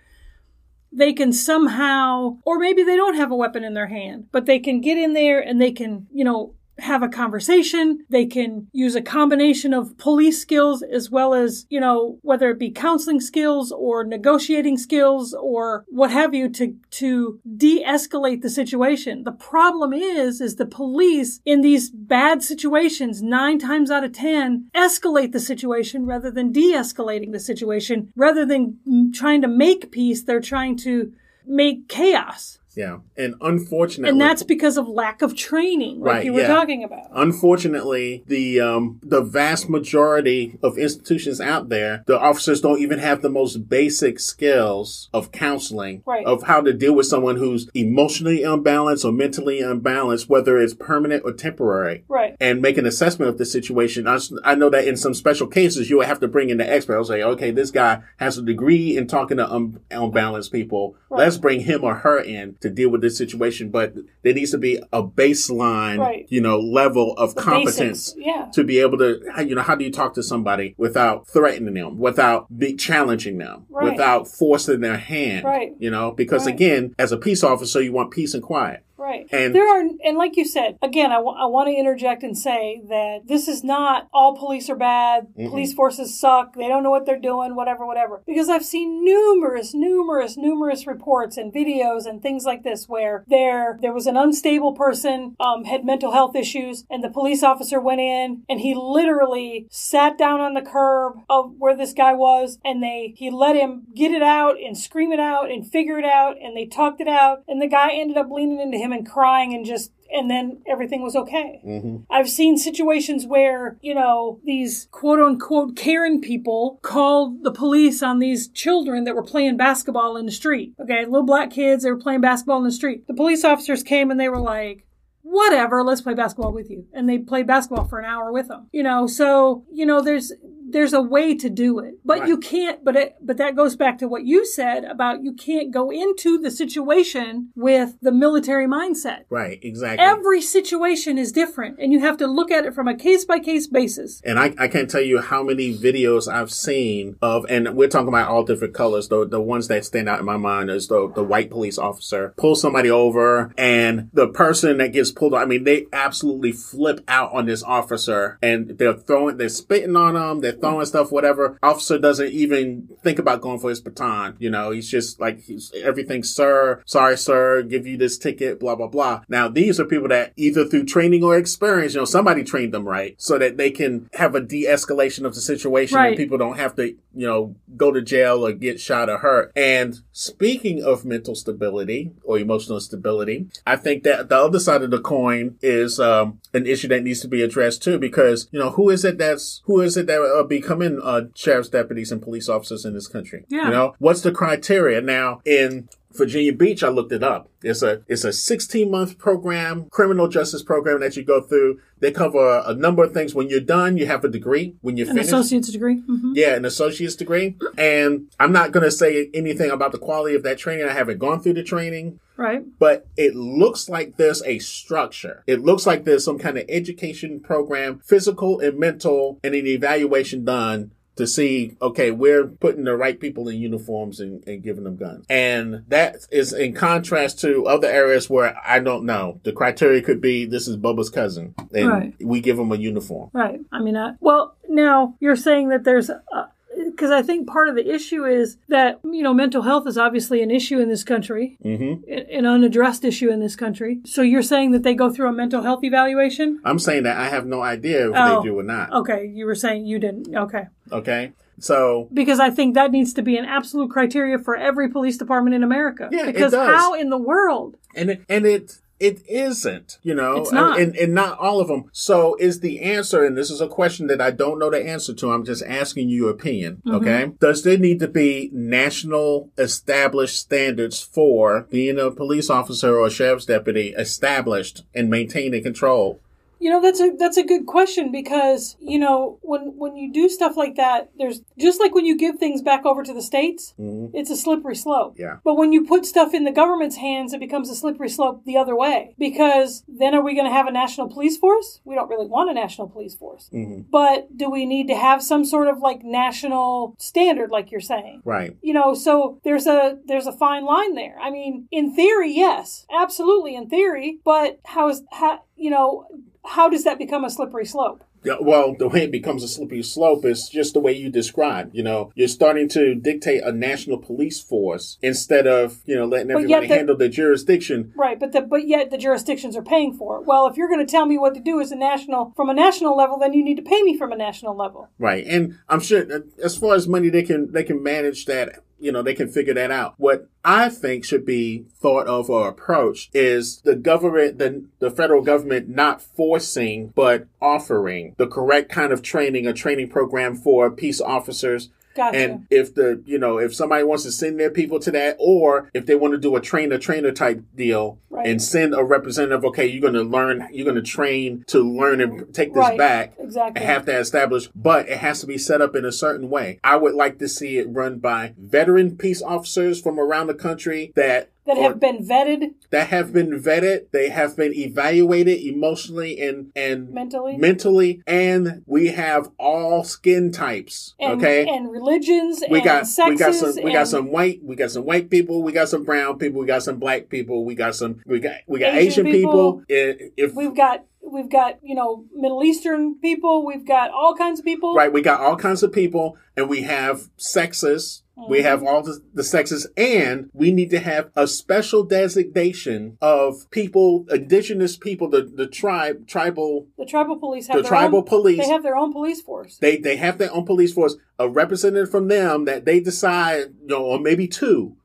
they 0.92 1.14
can 1.14 1.34
somehow, 1.34 2.38
or 2.46 2.60
maybe 2.60 2.84
they 2.84 2.96
don't 2.96 3.16
have 3.16 3.32
a 3.32 3.36
weapon 3.36 3.64
in 3.64 3.74
their 3.74 3.88
hand, 3.88 4.28
but 4.32 4.46
they 4.46 4.60
can 4.60 4.80
get 4.80 4.98
in 4.98 5.14
there 5.14 5.40
and 5.40 5.62
they 5.62 5.72
can, 5.72 6.08
you 6.12 6.24
know, 6.24 6.54
have 6.80 7.03
a 7.03 7.08
conversation. 7.08 8.06
They 8.10 8.25
can 8.25 8.68
use 8.72 8.96
a 8.96 9.01
combination 9.01 9.74
of 9.74 9.98
police 9.98 10.42
skills 10.42 10.82
as 10.82 11.10
well 11.10 11.34
as, 11.34 11.65
you 11.70 11.80
know, 11.80 12.20
whether 12.22 12.50
it 12.50 12.60
be 12.60 12.72
counseling 12.72 13.22
skills 13.22 13.72
or 13.72 14.03
negotiating 14.03 14.77
skills 14.77 15.34
or 15.34 15.86
what 15.89 16.12
have 16.12 16.34
you 16.34 16.50
to, 16.50 16.75
to 16.92 17.39
de-escalate 17.58 18.42
the 18.42 18.50
situation. 18.50 19.24
The 19.24 19.32
problem 19.32 19.94
is, 19.94 20.42
is 20.42 20.56
the 20.56 20.65
police 20.65 21.39
in 21.46 21.62
these 21.62 21.89
bad 21.89 22.44
situations, 22.44 23.22
nine 23.22 23.60
times 23.60 23.92
out 23.92 24.03
of 24.03 24.13
10, 24.13 24.70
escalate 24.75 25.32
the 25.32 25.39
situation 25.39 26.06
rather 26.06 26.32
than 26.32 26.51
de-escalating 26.51 27.32
the 27.32 27.39
situation. 27.39 28.12
Rather 28.15 28.46
than 28.46 29.12
trying 29.13 29.42
to 29.42 29.48
make 29.48 29.92
peace, 29.92 30.24
they're 30.24 30.42
trying 30.42 30.77
to 30.77 31.13
make 31.46 31.88
chaos. 31.88 32.60
Yeah. 32.75 33.00
And 33.18 33.36
unfortunately, 33.42 34.10
And 34.10 34.20
that's 34.22 34.44
because 34.44 34.77
of 34.77 34.88
lack 34.88 35.22
of 35.22 35.36
training, 35.36 36.00
like 36.00 36.13
Right, 36.13 36.25
you 36.25 36.34
were 36.34 36.42
yeah. 36.42 36.48
talking 36.48 36.84
about. 36.84 37.08
Unfortunately, 37.12 38.24
the 38.27 38.60
um, 38.62 39.00
the 39.03 39.22
vast 39.22 39.70
majority 39.70 40.58
of 40.63 40.77
institutions 40.77 41.42
out 41.42 41.70
there, 41.70 42.03
the 42.08 42.20
officers 42.20 42.62
don't 42.62 42.80
even 42.80 43.00
have 43.00 43.22
the 43.22 43.30
most 43.30 43.70
basic 43.70 44.20
skills 44.20 45.10
of 45.13 45.32
counseling, 45.32 46.01
Right. 46.06 46.25
of 46.25 46.44
how 46.44 46.62
to 46.62 46.74
deal 46.74 46.96
with 46.96 47.06
someone 47.06 47.36
who's 47.36 47.70
emotionally 47.74 48.44
unbalanced 48.44 49.06
or 49.06 49.12
mentally 49.12 49.60
unbalanced, 49.62 50.30
whether 50.30 50.58
it's 50.58 50.74
permanent 50.74 51.24
or 51.25 51.34
temporary. 51.34 52.03
Right. 52.08 52.36
And 52.39 52.62
make 52.62 52.77
an 52.77 52.86
assessment 52.86 53.30
of 53.30 53.38
the 53.38 53.46
situation. 53.46 54.08
I, 54.08 54.18
I 54.44 54.56
know 54.56 54.70
that 54.70 54.88
in 54.88 54.96
some 54.98 55.13
special 55.13 55.48
cases, 55.48 55.89
you 55.89 55.98
would 55.98 56.08
have 56.08 56.20
to 56.22 56.27
bring 56.27 56.50
in 56.50 56.58
the 56.58 56.70
expert. 56.70 56.96
I'll 56.98 57.03
say, 57.06 57.22
okay, 57.24 57.51
this 57.51 57.72
guy 57.72 58.01
has 58.18 58.38
a 58.38 58.42
degree 58.42 58.96
in 58.98 59.08
talking 59.08 59.38
to 59.38 59.51
un- 59.51 59.80
unbalanced 59.92 60.51
people. 60.51 60.96
Right. 61.10 61.20
Let's 61.20 61.38
bring 61.38 61.62
him 61.62 61.84
or 61.84 61.96
her 61.96 62.20
in 62.20 62.56
to 62.63 62.70
deal 62.70 62.89
with 62.89 63.01
this 63.01 63.17
situation. 63.17 63.70
But 63.70 63.93
there 64.24 64.34
needs 64.34 64.51
to 64.51 64.58
be 64.58 64.82
a 64.91 65.03
baseline, 65.03 66.00
Right. 66.00 66.25
you 66.29 66.41
know, 66.41 66.58
level 66.60 67.13
of 67.17 67.36
The 67.36 67.41
competence 67.41 68.15
yeah. 68.17 68.48
to 68.53 68.63
be 68.63 68.79
able 68.79 68.98
to, 68.98 69.20
you 69.46 69.53
know, 69.55 69.62
how 69.62 69.75
do 69.75 69.84
you 69.86 69.91
talk 69.91 70.13
to 70.15 70.24
somebody 70.24 70.74
without 70.77 71.27
threatening 71.27 71.74
them, 71.75 72.00
without 72.00 72.58
be 72.58 72.74
challenging 72.74 73.38
them, 73.38 73.65
Right. 73.70 73.91
without 73.91 74.27
forcing 74.27 74.82
their 74.82 74.98
hand, 74.98 75.46
Right. 75.46 75.74
you 75.79 75.91
know, 75.91 76.12
because 76.12 76.48
again, 76.48 76.93
as 76.98 77.12
a 77.12 77.17
peace 77.17 77.43
officer, 77.43 77.82
you 77.82 77.91
want 77.93 78.12
peace 78.12 78.34
and 78.34 78.41
quiet. 78.43 78.82
Right. 79.04 79.28
And- 79.34 79.54
there 79.54 79.68
are, 79.68 79.84
and 80.06 80.18
like 80.18 80.38
you 80.38 80.46
said, 80.46 80.78
again, 80.82 81.12
I 81.12 81.20
want 81.20 81.68
to 81.68 81.74
interject 81.76 82.24
and 82.24 82.38
say 82.38 82.82
that 82.88 83.28
this 83.28 83.50
is 83.50 83.62
not 83.63 84.08
all 84.13 84.38
police 84.38 84.70
are 84.70 84.78
bad. 84.78 85.28
Mhm. 85.38 85.50
Police 85.50 85.74
forces 85.74 86.18
suck. 86.18 86.56
They 86.56 86.70
don't 86.70 86.84
know 86.84 86.89
what 86.89 87.06
they're 87.06 87.20
doing, 87.20 87.54
whatever, 87.54 87.86
whatever. 87.86 88.24
Because 88.26 88.48
I've 88.48 88.63
seen 88.63 89.04
numerous, 89.04 89.74
numerous, 89.74 90.38
numerous 90.38 90.88
reports 90.88 91.36
and 91.38 91.52
videos 91.54 92.06
and 92.06 92.22
things 92.22 92.46
like 92.46 92.63
this 92.63 92.88
where 92.88 93.26
there, 93.28 93.78
there 93.82 93.92
was 93.94 94.08
an 94.08 94.16
unstable 94.16 94.72
person, 94.72 95.36
um, 95.38 95.66
had 95.66 95.84
mental 95.84 96.13
health 96.13 96.34
issues 96.36 96.86
and 96.89 97.04
the 97.04 97.10
police 97.10 97.44
officer 97.44 97.82
went 97.82 98.00
in 98.00 98.44
and 98.48 98.62
he 98.62 98.74
literally 98.74 99.68
sat 99.70 100.18
down 100.18 100.39
on 100.39 100.54
the 100.54 100.62
curb 100.62 101.18
of 101.30 101.54
where 101.58 101.76
this 101.76 101.92
guy 101.92 102.13
was 102.13 102.58
and 102.63 102.82
they, 102.82 103.13
he 103.18 103.30
let 103.30 103.58
him 103.58 103.84
get 103.94 104.12
it 104.12 104.24
out 104.24 104.56
and 104.62 104.78
scream 104.78 105.12
it 105.12 105.20
out 105.20 105.52
and 105.52 105.70
figure 105.70 106.00
it 106.00 106.06
out 106.06 106.38
and 106.42 106.56
they 106.56 106.66
talked 106.66 107.02
it 107.02 107.08
out 107.10 107.44
and 107.50 107.62
the 107.62 107.68
guy 107.68 107.89
ended 107.92 108.16
up 108.16 108.32
leaning 108.32 108.62
into 108.62 108.78
him 108.78 108.92
and 108.93 109.10
crying 109.10 109.53
and 109.53 109.65
just 109.65 109.91
and 110.12 110.29
then 110.29 110.62
everything 110.67 111.01
was 111.01 111.15
okay. 111.15 111.60
hmm 111.63 111.97
I've 112.10 112.29
seen 112.29 112.58
situations 112.58 113.25
where, 113.25 113.77
you 113.82 113.95
know, 113.95 114.39
these 114.43 114.88
quote 114.91 115.19
unquote 115.19 115.75
Karen 115.75 116.21
people 116.21 116.79
called 116.84 117.43
the 117.43 117.51
police 117.51 118.03
on 118.03 118.19
these 118.19 118.47
children 118.47 119.06
that 119.06 119.15
were 119.15 119.23
playing 119.23 119.58
basketball 119.58 120.15
in 120.15 120.25
the 120.25 120.32
street. 120.32 120.73
Okay, 120.79 121.06
little 121.06 121.25
black 121.25 121.49
kids, 121.49 121.84
they 121.84 121.91
were 121.91 121.97
playing 121.97 122.21
basketball 122.21 122.60
in 122.60 122.63
the 122.63 122.71
street. 122.71 123.08
The 123.08 123.13
police 123.13 123.43
officers 123.43 123.82
came 123.82 124.12
and 124.12 124.19
they 124.19 124.29
were 124.29 124.39
like, 124.39 124.86
whatever, 125.23 125.84
let's 125.84 126.01
play 126.01 126.13
basketball 126.13 126.53
with 126.53 126.69
you. 126.69 126.86
And 126.93 127.10
they 127.10 127.17
played 127.17 127.47
basketball 127.47 127.86
for 127.86 127.97
an 127.97 128.06
hour 128.06 128.32
with 128.32 128.49
them. 128.49 128.67
You 128.71 128.84
know, 128.84 129.08
so, 129.08 129.65
you 129.71 129.86
know, 129.86 130.01
there's, 130.01 130.32
there's 130.74 130.94
a 130.94 131.02
way 131.02 131.36
to 131.36 131.50
do 131.50 131.80
it, 131.80 131.96
but 132.04 132.20
Right. 132.20 132.28
you 132.30 132.38
can't, 132.38 132.84
but 132.84 132.96
it, 132.96 133.16
but 133.22 133.38
that 133.38 133.56
goes 133.56 133.76
back 133.76 133.98
to 134.00 134.08
what 134.08 134.26
you 134.26 134.46
said 134.46 134.84
about 134.84 135.24
you 135.24 135.34
can't 135.34 135.72
go 135.72 135.90
into 135.92 136.38
the 136.38 136.52
situation 136.52 137.50
with 137.56 137.96
the 138.02 138.12
military 138.12 138.68
mindset. 138.68 139.20
Right, 139.30 139.60
exactly. 139.62 140.06
Every 140.06 140.42
situation 140.42 141.18
is 141.18 141.32
different, 141.32 141.78
and 141.80 141.94
you 141.94 142.00
have 142.00 142.18
to 142.18 142.28
look 142.28 142.52
at 142.52 142.66
it 142.66 142.74
from 142.74 142.88
a 142.88 142.96
case 142.96 143.26
by 143.26 143.40
case 143.40 143.68
basis. 143.68 144.22
And 144.26 144.40
I, 144.40 144.54
I 144.58 144.68
can't 144.68 144.90
tell 144.90 145.02
you 145.02 145.22
how 145.22 145.44
many 145.44 145.74
videos 145.74 146.28
I've 146.32 146.52
seen 146.52 147.16
of, 147.22 147.46
and 147.50 147.76
we're 147.76 147.88
talking 147.88 148.08
about 148.10 148.30
all 148.30 148.44
different 148.44 148.74
colors. 148.74 149.08
The 149.08 149.28
the 149.28 149.42
ones 149.42 149.68
that 149.68 149.86
stand 149.86 150.10
out 150.10 150.20
in 150.20 150.26
my 150.26 150.38
mind 150.38 150.70
is 150.70 150.88
the 150.88 151.12
the 151.14 151.24
white 151.24 151.50
police 151.50 151.78
officer 151.78 152.34
pulls 152.38 152.62
somebody 152.62 152.90
over, 152.90 153.54
and 153.58 154.10
the 154.14 154.28
person 154.28 154.78
that 154.78 154.94
gets 154.94 155.12
pulled. 155.12 155.34
I 155.34 155.46
mean, 155.46 155.64
they 155.64 155.86
absolutely 155.94 156.52
flip 156.52 157.02
out 157.08 157.32
on 157.34 157.46
this 157.46 157.64
officer, 157.64 158.38
and 158.42 158.78
they're 158.78 158.94
throwing, 158.94 159.38
they're 159.38 159.50
spitting 159.50 159.96
on 159.96 160.16
them. 160.16 160.42
they're 160.42 160.52
throwing 160.63 160.86
stuff, 160.86 161.12
whatever. 161.12 161.58
Officer 161.62 161.97
doesn't 161.99 162.32
even 162.32 162.89
think 163.04 163.19
about 163.19 163.41
going 163.41 163.60
for 163.60 163.69
his 163.69 163.82
baton. 163.82 164.36
You 164.39 164.49
know, 164.49 164.71
he's 164.71 164.89
just 164.89 165.19
like 165.19 165.41
he's 165.41 165.71
everything, 165.84 166.23
sir. 166.23 166.82
Sorry, 166.86 167.17
sir. 167.17 167.62
Give 167.63 167.86
you 167.86 167.97
this 167.97 168.17
ticket. 168.17 168.60
Blah 168.60 168.76
blah 168.76 168.88
blah. 168.88 169.21
Now 169.28 169.47
these 169.47 169.80
are 169.80 169.86
people 169.86 170.08
that 170.10 170.34
either 170.38 170.65
through 170.65 170.86
training 170.86 171.23
or 171.23 171.38
experience, 171.38 171.93
you 171.93 172.02
know, 172.02 172.06
somebody 172.06 172.43
trained 172.43 172.73
them 172.73 172.88
right, 172.88 173.15
so 173.21 173.38
that 173.38 173.58
they 173.58 173.71
can 173.71 174.10
have 174.13 174.36
a 174.36 174.41
de-escalation 174.41 175.26
of 175.26 175.36
the 175.36 175.41
situation, 175.41 175.97
Right. 175.97 176.08
and 176.10 176.17
people 176.17 176.38
don't 176.38 176.58
have 176.58 176.76
to, 176.78 176.88
you 177.13 177.28
know, 177.28 177.56
go 177.78 177.91
to 177.91 178.02
jail 178.02 178.45
or 178.45 178.52
get 178.54 178.80
shot 178.80 179.10
or 179.10 179.17
hurt. 179.17 179.52
And 179.56 179.99
speaking 180.12 180.84
of 180.84 181.06
mental 181.06 181.36
stability 181.36 182.12
or 182.23 182.38
emotional 182.39 182.80
stability, 182.80 183.47
I 183.67 183.76
think 183.76 184.04
that 184.04 184.30
the 184.30 184.38
other 184.38 184.60
side 184.60 184.82
of 184.84 184.91
the 184.91 184.99
coin 185.02 185.58
is 185.62 185.99
um, 185.99 186.39
an 186.54 186.65
issue 186.65 186.88
that 186.89 187.04
needs 187.04 187.21
to 187.21 187.28
be 187.28 187.41
addressed 187.41 187.84
too, 187.84 187.97
because 187.99 188.47
you 188.52 188.60
know, 188.60 188.71
who 188.71 188.89
is 188.89 189.04
it 189.06 189.17
that's 189.17 189.62
who 189.65 189.82
is 189.82 189.97
it 189.97 190.08
that 190.08 190.19
are 190.19 190.43
becoming 190.62 191.00
uh, 191.04 191.22
sheriff's 191.36 191.70
deputies 191.70 192.12
and 192.12 192.22
police 192.22 192.48
officers 192.50 192.86
in 192.86 192.94
this 192.94 193.08
country? 193.08 193.46
Yeah. 193.50 193.66
You 193.66 193.72
know, 193.72 193.96
what's 194.00 194.22
the 194.22 194.32
criteria 194.32 195.02
now 195.02 195.42
in 195.46 195.89
Virginia 196.16 196.54
Beach, 196.54 196.84
I 196.84 196.89
looked 196.89 197.12
it 197.12 197.24
up. 197.24 197.50
It's 197.63 197.82
a 197.82 198.04
it's 198.08 198.24
a 198.24 198.32
16 198.32 198.92
month 198.92 199.18
program, 199.18 199.88
criminal 199.89 200.28
justice 200.28 200.62
program 200.62 201.00
that 201.00 201.18
you 201.18 201.24
go 201.24 201.42
through. 201.42 201.80
They 202.00 202.12
cover 202.12 202.62
a 202.66 202.76
number 202.76 203.04
of 203.04 203.13
things. 203.13 203.34
When 203.34 203.50
you're 203.50 203.60
done, 203.60 203.98
you 203.98 204.06
have 204.06 204.24
a 204.24 204.30
degree. 204.30 204.76
When 204.82 204.96
you're 204.96 205.08
An 205.10 205.16
finished, 205.16 205.30
associate's 205.34 205.72
degree. 205.72 205.96
hmm 206.02 206.34
yeah, 206.36 206.54
an 206.56 206.66
associate's 206.66 207.16
degree. 207.16 207.58
And 207.78 208.28
I'm 208.39 208.52
not 208.52 208.72
going 208.72 208.84
to 208.84 208.92
say 208.92 209.30
anything 209.34 209.72
about 209.72 209.92
the 209.92 209.98
quality 209.98 210.36
of 210.36 210.44
that 210.44 210.58
training. 210.60 210.86
I 210.86 210.94
haven't 210.94 211.18
gone 211.18 211.42
through 211.42 211.54
the 211.54 211.63
training, 211.63 212.20
Right. 212.38 212.63
but 212.80 213.08
it 213.17 213.36
looks 213.36 213.89
like 213.89 214.17
there's 214.17 214.41
a 214.43 214.60
structure. 214.60 215.43
It 215.48 215.62
looks 215.62 215.86
like 215.86 216.04
there's 216.04 216.26
some 216.26 216.39
kind 216.39 216.58
of 216.58 216.65
education 216.67 217.39
program, 217.39 218.00
physical 218.04 218.60
and 218.60 218.78
mental, 218.80 219.39
and 219.43 219.54
an 219.56 219.67
evaluation 219.67 220.43
done 220.46 220.91
to 221.15 221.28
see, 221.28 221.78
okay, 221.80 222.10
we're 222.10 222.48
putting 222.48 222.86
the 222.86 222.98
right 222.98 223.19
people 223.19 223.48
in 223.48 223.58
uniforms 223.60 224.19
and, 224.19 224.43
and 224.48 224.63
giving 224.63 224.84
them 224.84 224.96
guns. 224.98 225.24
And 225.30 225.84
that 225.89 226.26
is 226.32 226.54
in 226.54 226.74
contrast 226.74 227.39
to 227.41 227.67
other 227.67 227.88
areas 227.88 228.32
where 228.32 228.60
I 228.65 228.80
don't 228.80 229.06
know. 229.06 229.39
The 229.43 229.52
criteria 229.52 230.02
could 230.02 230.22
be 230.22 230.46
this 230.46 230.67
is 230.67 230.76
Bubba's 230.76 231.12
cousin 231.12 231.54
and 231.72 231.88
Right. 231.88 232.15
we 232.19 232.41
give 232.41 232.58
him 232.58 232.72
a 232.72 232.78
uniform. 232.78 233.30
Right. 233.32 233.60
I 233.72 233.80
mean, 233.80 233.96
uh, 233.96 234.15
well, 234.22 234.56
now 234.67 235.15
you're 235.19 235.36
saying 235.36 235.69
that 235.69 235.84
there's. 235.84 236.10
Uh, 236.10 236.48
because 236.86 237.12
I 237.12 237.22
think 237.22 237.48
part 237.48 237.70
of 237.70 237.76
the 237.76 237.94
issue 237.94 238.26
is 238.26 238.58
that 238.70 239.00
you 239.04 239.24
know 239.24 239.34
mental 239.34 239.62
health 239.64 239.88
is 239.88 239.98
obviously 239.98 240.42
an 240.42 240.52
issue 240.52 240.80
in 240.80 240.90
this 240.90 241.04
country, 241.04 241.58
hmm 241.62 241.94
an 242.10 242.46
unaddressed 242.46 243.04
issue 243.06 243.30
in 243.30 243.40
this 243.40 243.56
country. 243.56 244.00
So 244.06 244.22
you're 244.22 244.42
saying 244.42 244.72
that 244.72 244.84
they 244.84 244.94
go 244.94 245.10
through 245.12 245.30
a 245.30 245.34
mental 245.34 245.62
health 245.62 245.84
evaluation? 245.84 246.60
I'm 246.64 246.80
saying 246.80 247.04
that 247.04 247.18
I 247.18 247.30
have 247.30 247.46
no 247.46 247.62
idea 247.62 248.10
if 248.10 248.16
Oh. 248.16 248.42
they 248.42 248.48
do 248.50 248.60
or 248.60 248.64
not. 248.64 248.92
Okay, 248.94 249.26
you 249.28 249.46
were 249.46 249.56
saying 249.56 249.86
you 249.86 250.00
didn't. 250.00 250.36
Okay. 250.36 250.68
Okay. 250.92 251.32
So 251.60 252.10
Because 252.12 252.40
I 252.40 252.50
think 252.50 252.74
that 252.76 252.92
needs 252.92 253.14
to 253.14 253.22
be 253.22 253.38
an 253.38 253.46
absolute 253.46 253.90
criteria 253.92 254.38
for 254.40 254.56
every 254.56 254.90
police 254.90 255.18
department 255.18 255.56
in 255.56 255.64
America. 255.64 256.10
Yeah, 256.12 256.24
it 256.28 256.34
because 256.34 256.52
does. 256.52 256.68
how 256.68 256.94
in 256.94 257.10
the 257.10 257.18
world? 257.18 257.78
and 257.96 258.10
it, 258.10 258.22
and 258.28 258.46
it 258.46 258.80
it 259.04 259.22
isn't, 259.28 260.00
you 260.02 260.16
know, 260.16 260.38
It's 260.38 260.52
not. 260.52 260.80
and 260.80 260.96
and 260.96 261.13
not 261.13 261.38
all 261.38 261.60
of 261.60 261.68
them. 261.68 261.89
So 261.92 262.36
is 262.39 262.62
the 262.62 262.82
answer, 262.82 263.26
and 263.26 263.38
this 263.38 263.52
is 263.52 263.60
a 263.62 263.68
question 263.68 264.08
that 264.08 264.22
I 264.22 264.32
don't 264.32 264.60
know 264.60 264.70
the 264.70 264.82
answer 264.82 265.13
to. 265.13 265.32
I'm 265.32 265.44
just 265.44 265.63
asking 265.63 266.10
you 266.10 266.24
your 266.24 266.32
opinion. 266.32 266.82
Mm-hmm. 266.86 266.96
Okay, 266.96 267.32
does 267.39 267.63
there 267.63 267.78
need 267.78 268.00
to 268.00 268.08
be 268.08 268.50
national 268.54 269.52
established 269.58 270.39
standards 270.39 271.02
for 271.02 271.68
being 271.70 272.00
a 272.00 272.12
police 272.12 272.50
officer 272.50 272.98
or 272.98 273.08
a 273.08 273.12
sheriff's 273.12 273.46
deputy 273.46 273.89
established 273.98 274.84
and 274.96 275.10
maintained 275.10 275.54
and 275.54 275.63
controlled? 275.63 276.20
You 276.63 276.69
know, 276.69 276.82
that's 276.82 277.02
a 277.02 277.12
that's 277.19 277.36
a 277.36 277.43
good 277.43 277.65
question 277.65 278.10
because, 278.12 278.78
you 278.80 278.97
know, 278.97 279.38
when 279.41 279.62
when 279.82 279.97
you 279.97 280.08
do 280.13 280.30
stuff 280.30 280.56
like 280.56 280.76
that, 280.78 281.12
there's 281.19 281.41
just 281.60 281.80
like 281.82 281.93
when 281.93 282.06
you 282.06 282.15
give 282.17 282.36
things 282.38 282.62
back 282.62 282.86
over 282.86 283.04
to 283.04 283.13
the 283.13 283.21
states, 283.21 283.73
Mhm. 283.78 284.12
it's 284.13 284.30
a 284.30 284.38
slippery 284.38 284.76
slope. 284.86 285.15
Yeah. 285.17 285.36
But 285.43 285.56
when 285.60 285.73
you 285.73 285.84
put 285.84 286.06
stuff 286.06 286.34
in 286.34 286.45
the 286.45 286.52
government's 286.62 286.95
hands, 286.95 287.34
it 287.34 287.41
becomes 287.41 287.69
a 287.69 287.76
slippery 287.76 288.08
slope 288.08 288.45
the 288.45 288.56
other 288.56 288.76
way. 288.78 289.13
Because 289.19 289.84
then 289.89 290.15
are 290.15 290.23
we 290.23 290.34
going 290.36 290.45
to 290.52 290.58
have 290.60 290.67
a 290.67 290.71
national 290.71 291.10
police 291.10 291.38
force? 291.38 291.82
We 291.84 291.95
don't 291.95 292.10
really 292.10 292.28
want 292.28 292.49
a 292.49 292.54
national 292.54 292.88
police 292.88 293.15
force. 293.15 293.49
hmm 293.52 293.82
But 293.91 294.38
do 294.38 294.49
we 294.49 294.65
need 294.65 294.88
to 294.88 294.95
have 294.95 295.21
some 295.21 295.43
sort 295.43 295.67
of 295.67 295.80
like 295.80 296.02
national 296.04 296.95
standard 296.97 297.49
like 297.52 297.71
you're 297.71 297.82
saying? 297.93 298.21
Right. 298.23 298.56
you 298.62 298.73
know 298.73 298.93
so 298.93 299.39
there's 299.43 299.67
a 299.67 299.97
there's 300.06 300.28
a 300.28 300.32
fine 300.45 300.63
line 300.65 300.93
there 300.95 301.17
i 301.21 301.30
mean 301.30 301.67
in 301.71 301.93
theory 301.95 302.32
yes 302.32 302.86
absolutely 303.04 303.54
in 303.56 303.67
theory 303.69 304.19
but 304.23 304.60
how 304.65 304.88
is 304.89 305.04
how 305.12 305.41
you 305.56 305.69
know 305.69 306.06
how 306.45 306.69
does 306.69 306.84
that 306.84 306.97
become 306.97 307.23
a 307.23 307.29
slippery 307.29 307.65
slope 307.65 308.03
well, 308.39 308.75
the 308.77 308.88
way 308.88 309.03
it 309.03 309.12
becomes 309.12 309.43
a 309.43 309.47
slippery 309.47 309.84
slope 309.84 310.25
is 310.25 310.47
just 310.49 310.73
the 310.73 310.79
way 310.79 310.93
you 310.93 311.10
described. 311.10 311.75
You 311.75 311.84
know, 311.84 312.12
you're 312.15 312.27
starting 312.27 312.69
to 312.69 312.95
dictate 312.95 313.43
a 313.43 313.51
national 313.51 313.97
police 313.97 314.41
force 314.41 314.97
instead 315.01 315.47
of 315.47 315.82
you 315.86 315.95
know 315.95 316.06
letting 316.06 316.32
everybody 316.32 316.67
the- 316.67 316.75
handle 316.75 316.97
the 316.97 317.10
jurisdiction. 317.10 317.91
right 317.95 318.19
but 318.19 318.32
the 318.32 318.41
but 318.41 318.67
yet 318.67 318.91
the 318.91 318.97
jurisdictions 318.97 319.56
are 319.56 319.62
paying 319.62 319.93
for 319.93 320.19
it 320.19 320.25
well 320.25 320.47
if 320.47 320.58
you're 320.58 320.67
going 320.67 320.86
to 320.86 320.89
tell 320.89 321.06
me 321.06 321.17
what 321.17 321.34
to 321.34 321.39
do 321.39 321.60
as 321.60 321.71
a 321.71 321.75
national 321.75 322.32
from 322.36 322.49
a 322.49 322.53
national 322.53 322.95
level 322.95 323.17
then 323.17 323.34
you 323.34 323.43
need 323.43 323.56
to 323.56 323.62
pay 323.62 323.82
me 323.84 323.97
from 323.97 324.12
a 324.12 324.15
national 324.17 324.56
level 324.56 324.89
Right, 324.97 325.25
and 325.25 325.60
I'm 325.67 325.79
sure 325.79 326.06
as 326.41 326.56
far 326.56 326.75
as 326.75 326.88
money, 326.88 327.10
they 327.10 327.23
can 327.23 327.51
they 327.51 327.63
can 327.63 327.82
manage 327.84 328.25
that. 328.25 328.60
You 328.84 328.91
know, 328.91 329.02
they 329.02 329.13
can 329.13 329.30
figure 329.30 329.54
that 329.54 329.72
out. 329.72 329.96
What 329.98 330.28
I 330.43 330.67
think 330.69 331.06
should 331.06 331.26
be 331.26 331.65
thought 331.80 332.08
of 332.08 332.30
or 332.30 332.50
approached 332.50 333.15
is 333.15 333.62
the 333.62 333.76
government, 333.76 334.39
the 334.39 334.65
the 334.80 334.91
federal 334.91 335.22
government, 335.22 335.69
not 335.69 336.02
forcing 336.02 336.91
but 336.93 337.28
offering 337.41 338.13
the 338.17 338.28
correct 338.28 338.69
kind 338.69 338.91
of 338.91 339.02
training, 339.02 339.48
a 339.48 339.54
training 339.54 339.89
program 339.89 340.36
for 340.36 340.69
peace 340.69 341.00
officers. 341.00 341.69
Gotcha 341.93 342.17
And 342.17 342.47
if 342.49 342.73
the, 342.75 343.01
you 343.06 343.17
know, 343.17 343.38
if 343.38 343.53
somebody 343.56 343.84
wants 343.84 344.03
to 344.03 344.12
send 344.12 344.39
their 344.39 344.49
people 344.49 344.79
to 344.79 344.91
that, 344.91 345.15
or 345.19 345.69
if 345.73 345.86
they 345.86 345.95
want 345.95 346.13
to 346.13 346.17
do 346.17 346.36
a 346.36 346.41
trainer 346.41 346.77
trainer 346.77 347.12
type 347.12 347.41
deal 347.56 347.99
Right. 348.10 348.27
and 348.27 348.41
send 348.41 348.75
a 348.75 348.84
representative, 348.84 349.43
okay, 349.45 349.65
you're 349.65 349.82
going 349.82 349.93
to 349.95 350.03
learn, 350.03 350.47
you're 350.51 350.65
going 350.65 350.75
to 350.75 350.82
train 350.82 351.43
to 351.47 351.60
learn 351.62 351.99
and 352.01 352.34
take 352.34 352.53
this 352.53 352.62
Right. 352.62 352.77
back 352.77 353.13
exactly 353.19 353.62
and 353.62 353.65
have 353.69 353.86
that 353.88 354.01
established, 354.01 354.51
but 354.56 354.88
it 354.88 354.99
has 354.99 355.19
to 355.21 355.27
be 355.27 355.38
set 355.38 355.62
up 355.62 355.75
in 355.75 355.84
a 355.86 355.91
certain 355.91 356.29
way. 356.29 356.60
I 356.63 356.77
would 356.77 356.93
like 356.93 357.17
to 357.19 357.27
see 357.27 357.58
it 357.58 357.67
run 357.69 357.97
by 357.99 358.34
veteran 358.38 358.97
peace 358.97 359.21
officers 359.21 359.82
from 359.82 359.99
around 359.99 360.27
the 360.27 360.34
country 360.36 360.91
that 360.95 361.29
that 361.45 361.58
have 361.58 361.79
been 361.79 361.97
vetted 362.06 362.53
that 362.69 362.88
have 362.88 363.13
been 363.13 363.32
vetted, 363.39 363.88
they 363.91 364.10
have 364.10 364.36
been 364.36 364.53
evaluated 364.53 365.39
emotionally 365.41 366.19
and 366.21 366.51
and 366.56 366.89
mentally 366.89 367.38
mentally, 367.38 368.01
and 368.08 368.63
we 368.65 368.88
have 368.88 369.29
all 369.38 369.84
skin 369.84 370.32
types. 370.32 370.95
and, 370.99 371.13
okay, 371.21 371.47
and 371.47 371.71
religions 371.71 372.43
we 372.49 372.60
and 372.60 372.65
got 372.65 372.88
sexes 372.88 373.13
we 373.13 373.17
got 373.17 373.34
some 373.36 373.63
we 373.63 373.73
got 373.73 373.88
some 373.88 374.12
white 374.12 374.39
we 374.43 374.56
got 374.56 374.71
some 374.71 374.86
white 374.86 375.10
people 375.10 375.43
we 375.43 375.51
got 375.51 375.69
some 375.69 375.84
brown 375.84 376.17
people 376.17 376.39
we 376.41 376.47
got 376.47 376.63
some 376.63 376.77
black 376.79 377.10
people 377.10 377.45
we 377.45 377.56
got 377.56 377.75
some 377.75 378.01
we 378.06 378.19
got 378.19 378.36
we 378.47 378.60
got 378.60 378.73
Asian 378.73 379.06
Asian, 379.08 379.21
people. 379.21 379.62
I- 379.69 380.12
If 380.17 380.34
we've 380.34 380.56
got 380.56 380.86
we've 381.06 381.30
got 381.30 381.60
you 381.63 381.76
know 381.76 382.06
middle 382.16 382.44
eastern 382.44 382.96
people 383.00 383.46
we've 383.46 383.66
got 383.68 383.92
all 383.92 384.16
kinds 384.16 384.39
of 384.39 384.46
people 384.46 384.74
right, 384.76 384.92
we 384.92 385.02
got 385.02 385.20
all 385.20 385.36
kinds 385.36 385.63
of 385.63 385.72
people, 385.72 386.18
and 386.38 386.50
we 386.50 386.63
have 386.63 387.10
sexes. 387.18 388.00
We 388.30 388.38
Mm-hmm. 388.38 388.46
have 388.46 388.63
all 388.63 388.84
the, 388.84 389.02
the 389.16 389.24
sexes, 389.24 389.66
and 389.76 390.30
we 390.34 390.52
need 390.52 390.70
to 390.70 390.80
have 390.80 391.10
a 391.16 391.26
special 391.26 391.84
designation 391.84 392.96
of 393.02 393.50
people, 393.50 394.06
indigenous 394.12 394.78
people, 394.78 395.10
the 395.10 395.24
the 395.24 395.48
tribe, 395.48 396.08
tribal, 396.08 396.68
the 396.78 396.86
tribal 396.86 397.18
police 397.18 397.48
have 397.48 397.56
the 397.58 397.63
their 397.63 397.70
tribal 397.70 397.98
own, 398.00 398.06
police. 398.06 398.38
they 398.38 398.48
have 398.50 398.62
their 398.62 398.78
own 398.78 398.94
police 398.94 399.22
force 399.22 399.58
They 399.58 399.78
they 399.78 399.96
have 399.98 400.20
their 400.20 400.32
own 400.32 400.46
police 400.46 400.72
force, 400.74 400.96
a 401.18 401.28
representative 401.28 401.89
from 401.89 402.08
them 402.08 402.46
that 402.46 402.66
they 402.66 402.80
decide, 402.80 403.56
you 403.62 403.68
know, 403.68 403.84
or 403.84 404.00
maybe 404.00 404.28
two. 404.28 404.78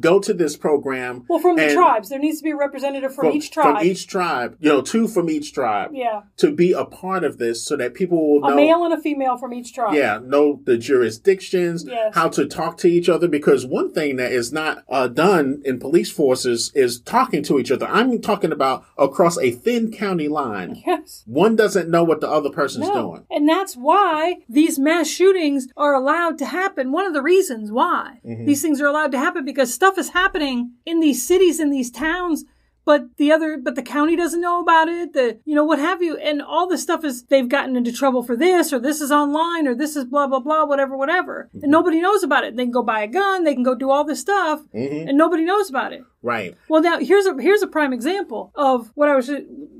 Go 0.00 0.18
to 0.20 0.32
this 0.34 0.56
program. 0.56 1.24
well 1.28 1.38
from 1.38 1.56
the 1.56 1.72
tribes 1.72 2.08
there 2.08 2.18
needs 2.18 2.38
to 2.38 2.44
be 2.44 2.50
a 2.50 2.56
representative 2.56 3.14
from, 3.14 3.32
each 3.32 3.50
tribe 3.50 3.76
From 3.78 3.86
each 3.86 4.06
tribe, 4.06 4.56
you 4.60 4.68
know, 4.68 4.80
two 4.82 5.08
from 5.08 5.28
each 5.30 5.52
tribe 5.52 5.90
yeah 5.94 6.22
to 6.38 6.50
be 6.52 6.72
a 6.72 6.84
part 6.84 7.24
of 7.24 7.38
this, 7.38 7.64
so 7.64 7.76
that 7.76 7.94
people 7.94 8.18
will 8.32 8.40
know 8.40 8.52
a 8.52 8.56
male 8.56 8.84
and 8.84 8.94
a 8.94 9.00
female 9.00 9.36
from 9.36 9.52
each 9.54 9.72
tribe 9.74 9.94
Yeah, 9.94 10.18
know 10.22 10.60
the 10.64 10.76
jurisdictions, 10.78 11.84
Yes. 11.86 12.14
how 12.14 12.28
to 12.28 12.46
talk 12.46 12.76
to 12.78 12.88
each 12.88 13.08
other. 13.08 13.28
Because 13.28 13.64
one 13.66 13.92
thing 13.92 14.16
that 14.16 14.32
is 14.32 14.52
not 14.52 14.84
uh, 14.88 15.08
done 15.08 15.62
in 15.64 15.78
police 15.78 16.10
forces 16.10 16.70
is 16.74 17.00
talking 17.00 17.42
to 17.44 17.58
each 17.58 17.70
other. 17.70 17.86
I'm 17.86 18.20
talking 18.20 18.52
about 18.52 18.84
across 18.96 19.38
a 19.38 19.50
thin 19.50 19.90
county 19.92 20.28
line. 20.28 20.82
yes 20.86 21.22
One 21.26 21.56
doesn't 21.56 21.88
know 21.88 22.04
what 22.04 22.20
the 22.20 22.28
other 22.30 22.50
person's 22.50 22.88
no. 22.88 22.94
doing. 22.94 23.26
And 23.30 23.48
that's 23.48 23.74
why 23.74 24.36
these 24.48 24.78
mass 24.78 25.08
shootings 25.08 25.68
are 25.76 25.94
allowed 25.94 26.38
to 26.38 26.46
happen. 26.46 26.92
One 26.92 27.06
of 27.06 27.14
the 27.14 27.22
reasons 27.22 27.70
why 27.72 28.20
Mm-hmm. 28.24 28.44
these 28.46 28.60
things 28.62 28.80
are 28.80 28.86
allowed 28.86 29.12
to 29.12 29.18
happen 29.18 29.44
because 29.44 29.72
stuff 29.72 29.87
is 29.96 30.10
happening 30.10 30.72
in 30.84 31.00
these 31.00 31.26
cities, 31.26 31.60
in 31.60 31.70
these 31.70 31.90
towns, 31.90 32.44
but 32.84 33.16
the 33.18 33.30
other, 33.30 33.58
but 33.62 33.74
the 33.74 33.82
county 33.82 34.16
doesn't 34.16 34.40
know 34.40 34.60
about 34.62 34.88
it. 34.88 35.12
The, 35.12 35.38
you 35.44 35.54
know, 35.54 35.62
what 35.64 35.78
have 35.78 36.02
you. 36.02 36.16
And 36.16 36.40
all 36.40 36.66
this 36.66 36.82
stuff 36.82 37.04
is 37.04 37.22
they've 37.24 37.46
gotten 37.48 37.76
into 37.76 37.92
trouble 37.92 38.22
for 38.22 38.34
this 38.34 38.72
or 38.72 38.78
this 38.78 39.02
is 39.02 39.12
online 39.12 39.68
or 39.68 39.74
this 39.74 39.94
is 39.94 40.06
blah, 40.06 40.26
blah, 40.26 40.40
blah, 40.40 40.64
whatever, 40.64 40.96
whatever. 40.96 41.50
Mm-hmm. 41.54 41.64
And 41.64 41.70
nobody 41.70 42.00
knows 42.00 42.22
about 42.22 42.44
it. 42.44 42.56
They 42.56 42.64
can 42.64 42.72
go 42.72 42.82
buy 42.82 43.02
a 43.02 43.06
gun. 43.06 43.44
They 43.44 43.52
can 43.54 43.62
go 43.62 43.74
do 43.74 43.90
all 43.90 44.04
this 44.04 44.20
stuff 44.20 44.60
Mm-hmm. 44.74 45.08
and 45.08 45.18
nobody 45.18 45.44
knows 45.44 45.68
about 45.68 45.92
it. 45.92 46.02
Right. 46.22 46.56
Well, 46.68 46.80
now 46.82 46.98
here's 46.98 47.26
a 47.26 47.34
here's 47.40 47.62
a 47.62 47.66
prime 47.66 47.92
example 47.92 48.52
of 48.54 48.90
what 48.94 49.08
I 49.08 49.14
was 49.16 49.30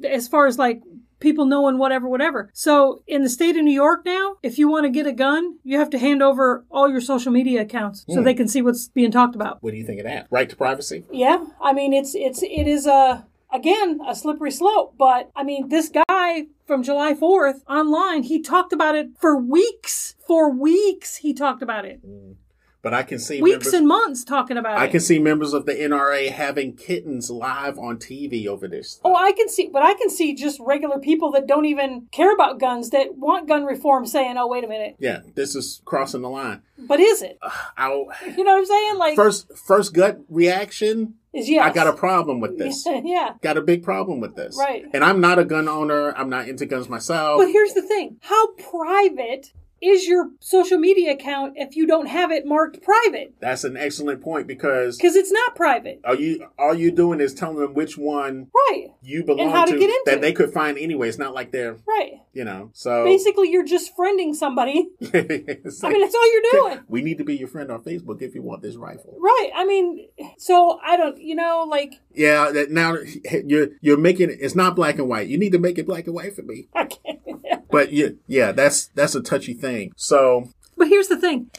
as 0.04 0.28
far 0.28 0.46
as 0.46 0.58
like 0.58 0.82
people 1.20 1.46
knowing 1.46 1.78
whatever, 1.78 2.08
whatever. 2.08 2.50
So 2.52 3.02
in 3.06 3.22
the 3.22 3.28
state 3.28 3.56
of 3.56 3.64
New 3.64 3.72
York 3.72 4.04
now, 4.04 4.36
if 4.42 4.58
you 4.58 4.68
want 4.68 4.84
to 4.84 4.90
get 4.90 5.06
a 5.06 5.12
gun, 5.12 5.58
you 5.64 5.78
have 5.78 5.90
to 5.90 5.98
hand 5.98 6.22
over 6.22 6.64
all 6.70 6.88
your 6.88 7.00
social 7.00 7.32
media 7.32 7.62
accounts 7.62 8.04
so 8.08 8.16
hmm. 8.16 8.24
they 8.24 8.34
can 8.34 8.48
see 8.48 8.62
what's 8.62 8.88
being 8.88 9.10
talked 9.10 9.34
about. 9.34 9.62
What 9.62 9.72
do 9.72 9.76
you 9.76 9.84
think 9.84 10.00
of 10.00 10.06
that? 10.06 10.26
Right 10.30 10.48
to 10.48 10.56
privacy? 10.56 11.04
Yeah, 11.10 11.44
I 11.60 11.72
mean 11.72 11.92
it's 11.92 12.14
it's 12.14 12.42
it 12.42 12.66
is 12.66 12.86
a 12.86 13.26
again 13.52 14.00
a 14.06 14.14
slippery 14.14 14.50
slope, 14.50 14.94
but 14.98 15.30
I 15.34 15.42
mean 15.42 15.68
this 15.68 15.90
guy 16.08 16.46
from 16.66 16.82
July 16.82 17.14
4th 17.14 17.60
online, 17.68 18.22
he 18.24 18.40
talked 18.40 18.72
about 18.72 18.94
it 18.94 19.08
for 19.18 19.36
weeks. 19.36 20.14
For 20.26 20.50
weeks 20.50 21.16
he 21.16 21.32
talked 21.32 21.62
about 21.62 21.84
it. 21.84 22.00
Hmm. 22.04 22.32
But 22.80 22.94
I 22.94 23.02
can 23.02 23.18
see 23.18 23.42
weeks 23.42 23.64
members, 23.64 23.72
and 23.74 23.88
months 23.88 24.22
talking 24.24 24.56
about 24.56 24.78
I 24.78 24.84
it. 24.84 24.92
can 24.92 25.00
see 25.00 25.18
members 25.18 25.52
of 25.52 25.66
the 25.66 25.74
NRA 25.74 26.30
having 26.30 26.76
kittens 26.76 27.28
live 27.28 27.76
on 27.76 27.98
TV 27.98 28.46
over 28.46 28.68
this. 28.68 29.00
Oh, 29.04 29.16
I 29.16 29.32
can 29.32 29.48
see, 29.48 29.68
but 29.72 29.82
I 29.82 29.94
can 29.94 30.08
see 30.08 30.34
just 30.34 30.60
regular 30.60 31.00
people 31.00 31.32
that 31.32 31.48
don't 31.48 31.64
even 31.64 32.06
care 32.12 32.32
about 32.32 32.60
guns 32.60 32.90
that 32.90 33.16
want 33.16 33.48
gun 33.48 33.64
reform 33.64 34.06
saying, 34.06 34.36
"Oh, 34.38 34.46
wait 34.46 34.62
a 34.62 34.68
minute, 34.68 34.94
Yeah, 35.00 35.20
this 35.34 35.56
is 35.56 35.82
crossing 35.84 36.22
the 36.22 36.30
line. 36.30 36.62
but 36.78 37.00
is 37.00 37.20
it?" 37.20 37.38
Uh, 37.42 37.50
I, 37.76 37.88
You 37.90 38.44
know 38.44 38.52
what 38.52 38.58
I'm 38.58 38.66
saying? 38.66 38.98
Like, 38.98 39.16
first, 39.16 39.56
first 39.58 39.92
gut 39.92 40.20
reaction. 40.28 41.14
is 41.32 41.48
yes. 41.50 41.64
I 41.68 41.72
got 41.74 41.88
a 41.88 41.92
problem 41.92 42.38
with 42.40 42.58
this. 42.58 42.86
yeah. 43.04 43.34
got 43.42 43.56
a 43.56 43.60
big 43.60 43.82
problem 43.82 44.20
with 44.20 44.36
this. 44.36 44.56
Right. 44.56 44.84
And 44.94 45.02
I'm 45.04 45.20
not 45.20 45.40
a 45.40 45.44
gun 45.44 45.68
owner. 45.68 46.12
I'm 46.16 46.30
not 46.30 46.48
into 46.48 46.64
guns 46.64 46.88
myself. 46.88 47.38
But 47.40 47.50
here's 47.50 47.74
the 47.74 47.82
thing: 47.82 48.18
how 48.22 48.52
private 48.52 49.52
is 49.80 50.06
your 50.06 50.30
social 50.40 50.78
media 50.78 51.12
account 51.12 51.54
if 51.56 51.76
you 51.76 51.86
don't 51.86 52.06
have 52.06 52.30
it 52.30 52.46
marked 52.46 52.82
private? 52.82 53.34
That's 53.40 53.64
an 53.64 53.76
excellent 53.76 54.20
point 54.22 54.46
because 54.46 54.96
Because 54.96 55.16
it's 55.16 55.30
not 55.32 55.54
private, 55.54 56.00
are 56.04 56.14
you 56.14 56.46
all 56.58 56.74
you 56.74 56.90
doing 56.90 57.20
is 57.20 57.34
telling 57.34 57.58
them 57.58 57.74
which 57.74 57.96
one 57.98 58.48
right? 58.70 58.88
you 59.02 59.24
belong 59.24 59.50
how 59.50 59.64
to 59.64 59.72
get 59.72 59.82
into 59.90 60.02
that 60.06 60.20
they 60.20 60.32
could 60.32 60.52
find 60.52 60.78
anyway. 60.78 61.08
It's 61.08 61.18
not 61.18 61.34
like 61.34 61.52
they're 61.52 61.76
Right. 61.86 62.14
you 62.32 62.44
know. 62.44 62.70
So 62.72 63.04
Basically, 63.04 63.50
you're 63.50 63.64
just 63.64 63.96
friending 63.96 64.34
somebody. 64.34 64.88
It's 65.00 65.82
I 65.84 65.88
mean, 65.90 66.00
that's 66.00 66.14
all 66.14 66.32
you're 66.32 66.42
doing. 66.62 66.80
we 66.88 67.02
need 67.02 67.18
to 67.18 67.24
be 67.24 67.36
your 67.36 67.48
friend 67.48 67.70
on 67.70 67.82
Facebook 67.82 68.22
if 68.22 68.34
you 68.34 68.42
want 68.42 68.62
this 68.62 68.76
rifle. 68.76 69.16
Right. 69.20 69.50
I 69.54 69.64
mean, 69.64 70.08
so 70.38 70.78
I 70.84 70.96
don't, 70.96 71.20
you 71.20 71.34
know, 71.34 71.66
like, 71.68 71.94
Yeah, 72.12 72.50
that 72.52 72.70
now 72.70 72.96
you're 73.44 73.68
you're 73.80 73.96
making 73.98 74.30
it. 74.30 74.38
It's 74.40 74.54
not 74.54 74.76
black 74.76 74.98
and 74.98 75.08
white. 75.08 75.28
You 75.28 75.38
need 75.38 75.52
to 75.52 75.58
make 75.58 75.78
it 75.78 75.86
black 75.86 76.06
and 76.06 76.14
white 76.14 76.34
for 76.34 76.42
me. 76.42 76.68
I 76.74 76.84
can't. 76.86 77.18
But 77.70 77.92
yeah, 77.92 78.08
yeah, 78.26 78.52
that's 78.52 78.86
that's 78.88 79.14
a 79.14 79.22
touchy 79.22 79.54
thing. 79.54 79.92
So 79.96 80.50
But 80.76 80.88
here's 80.88 81.08
the 81.08 81.18
thing. 81.18 81.50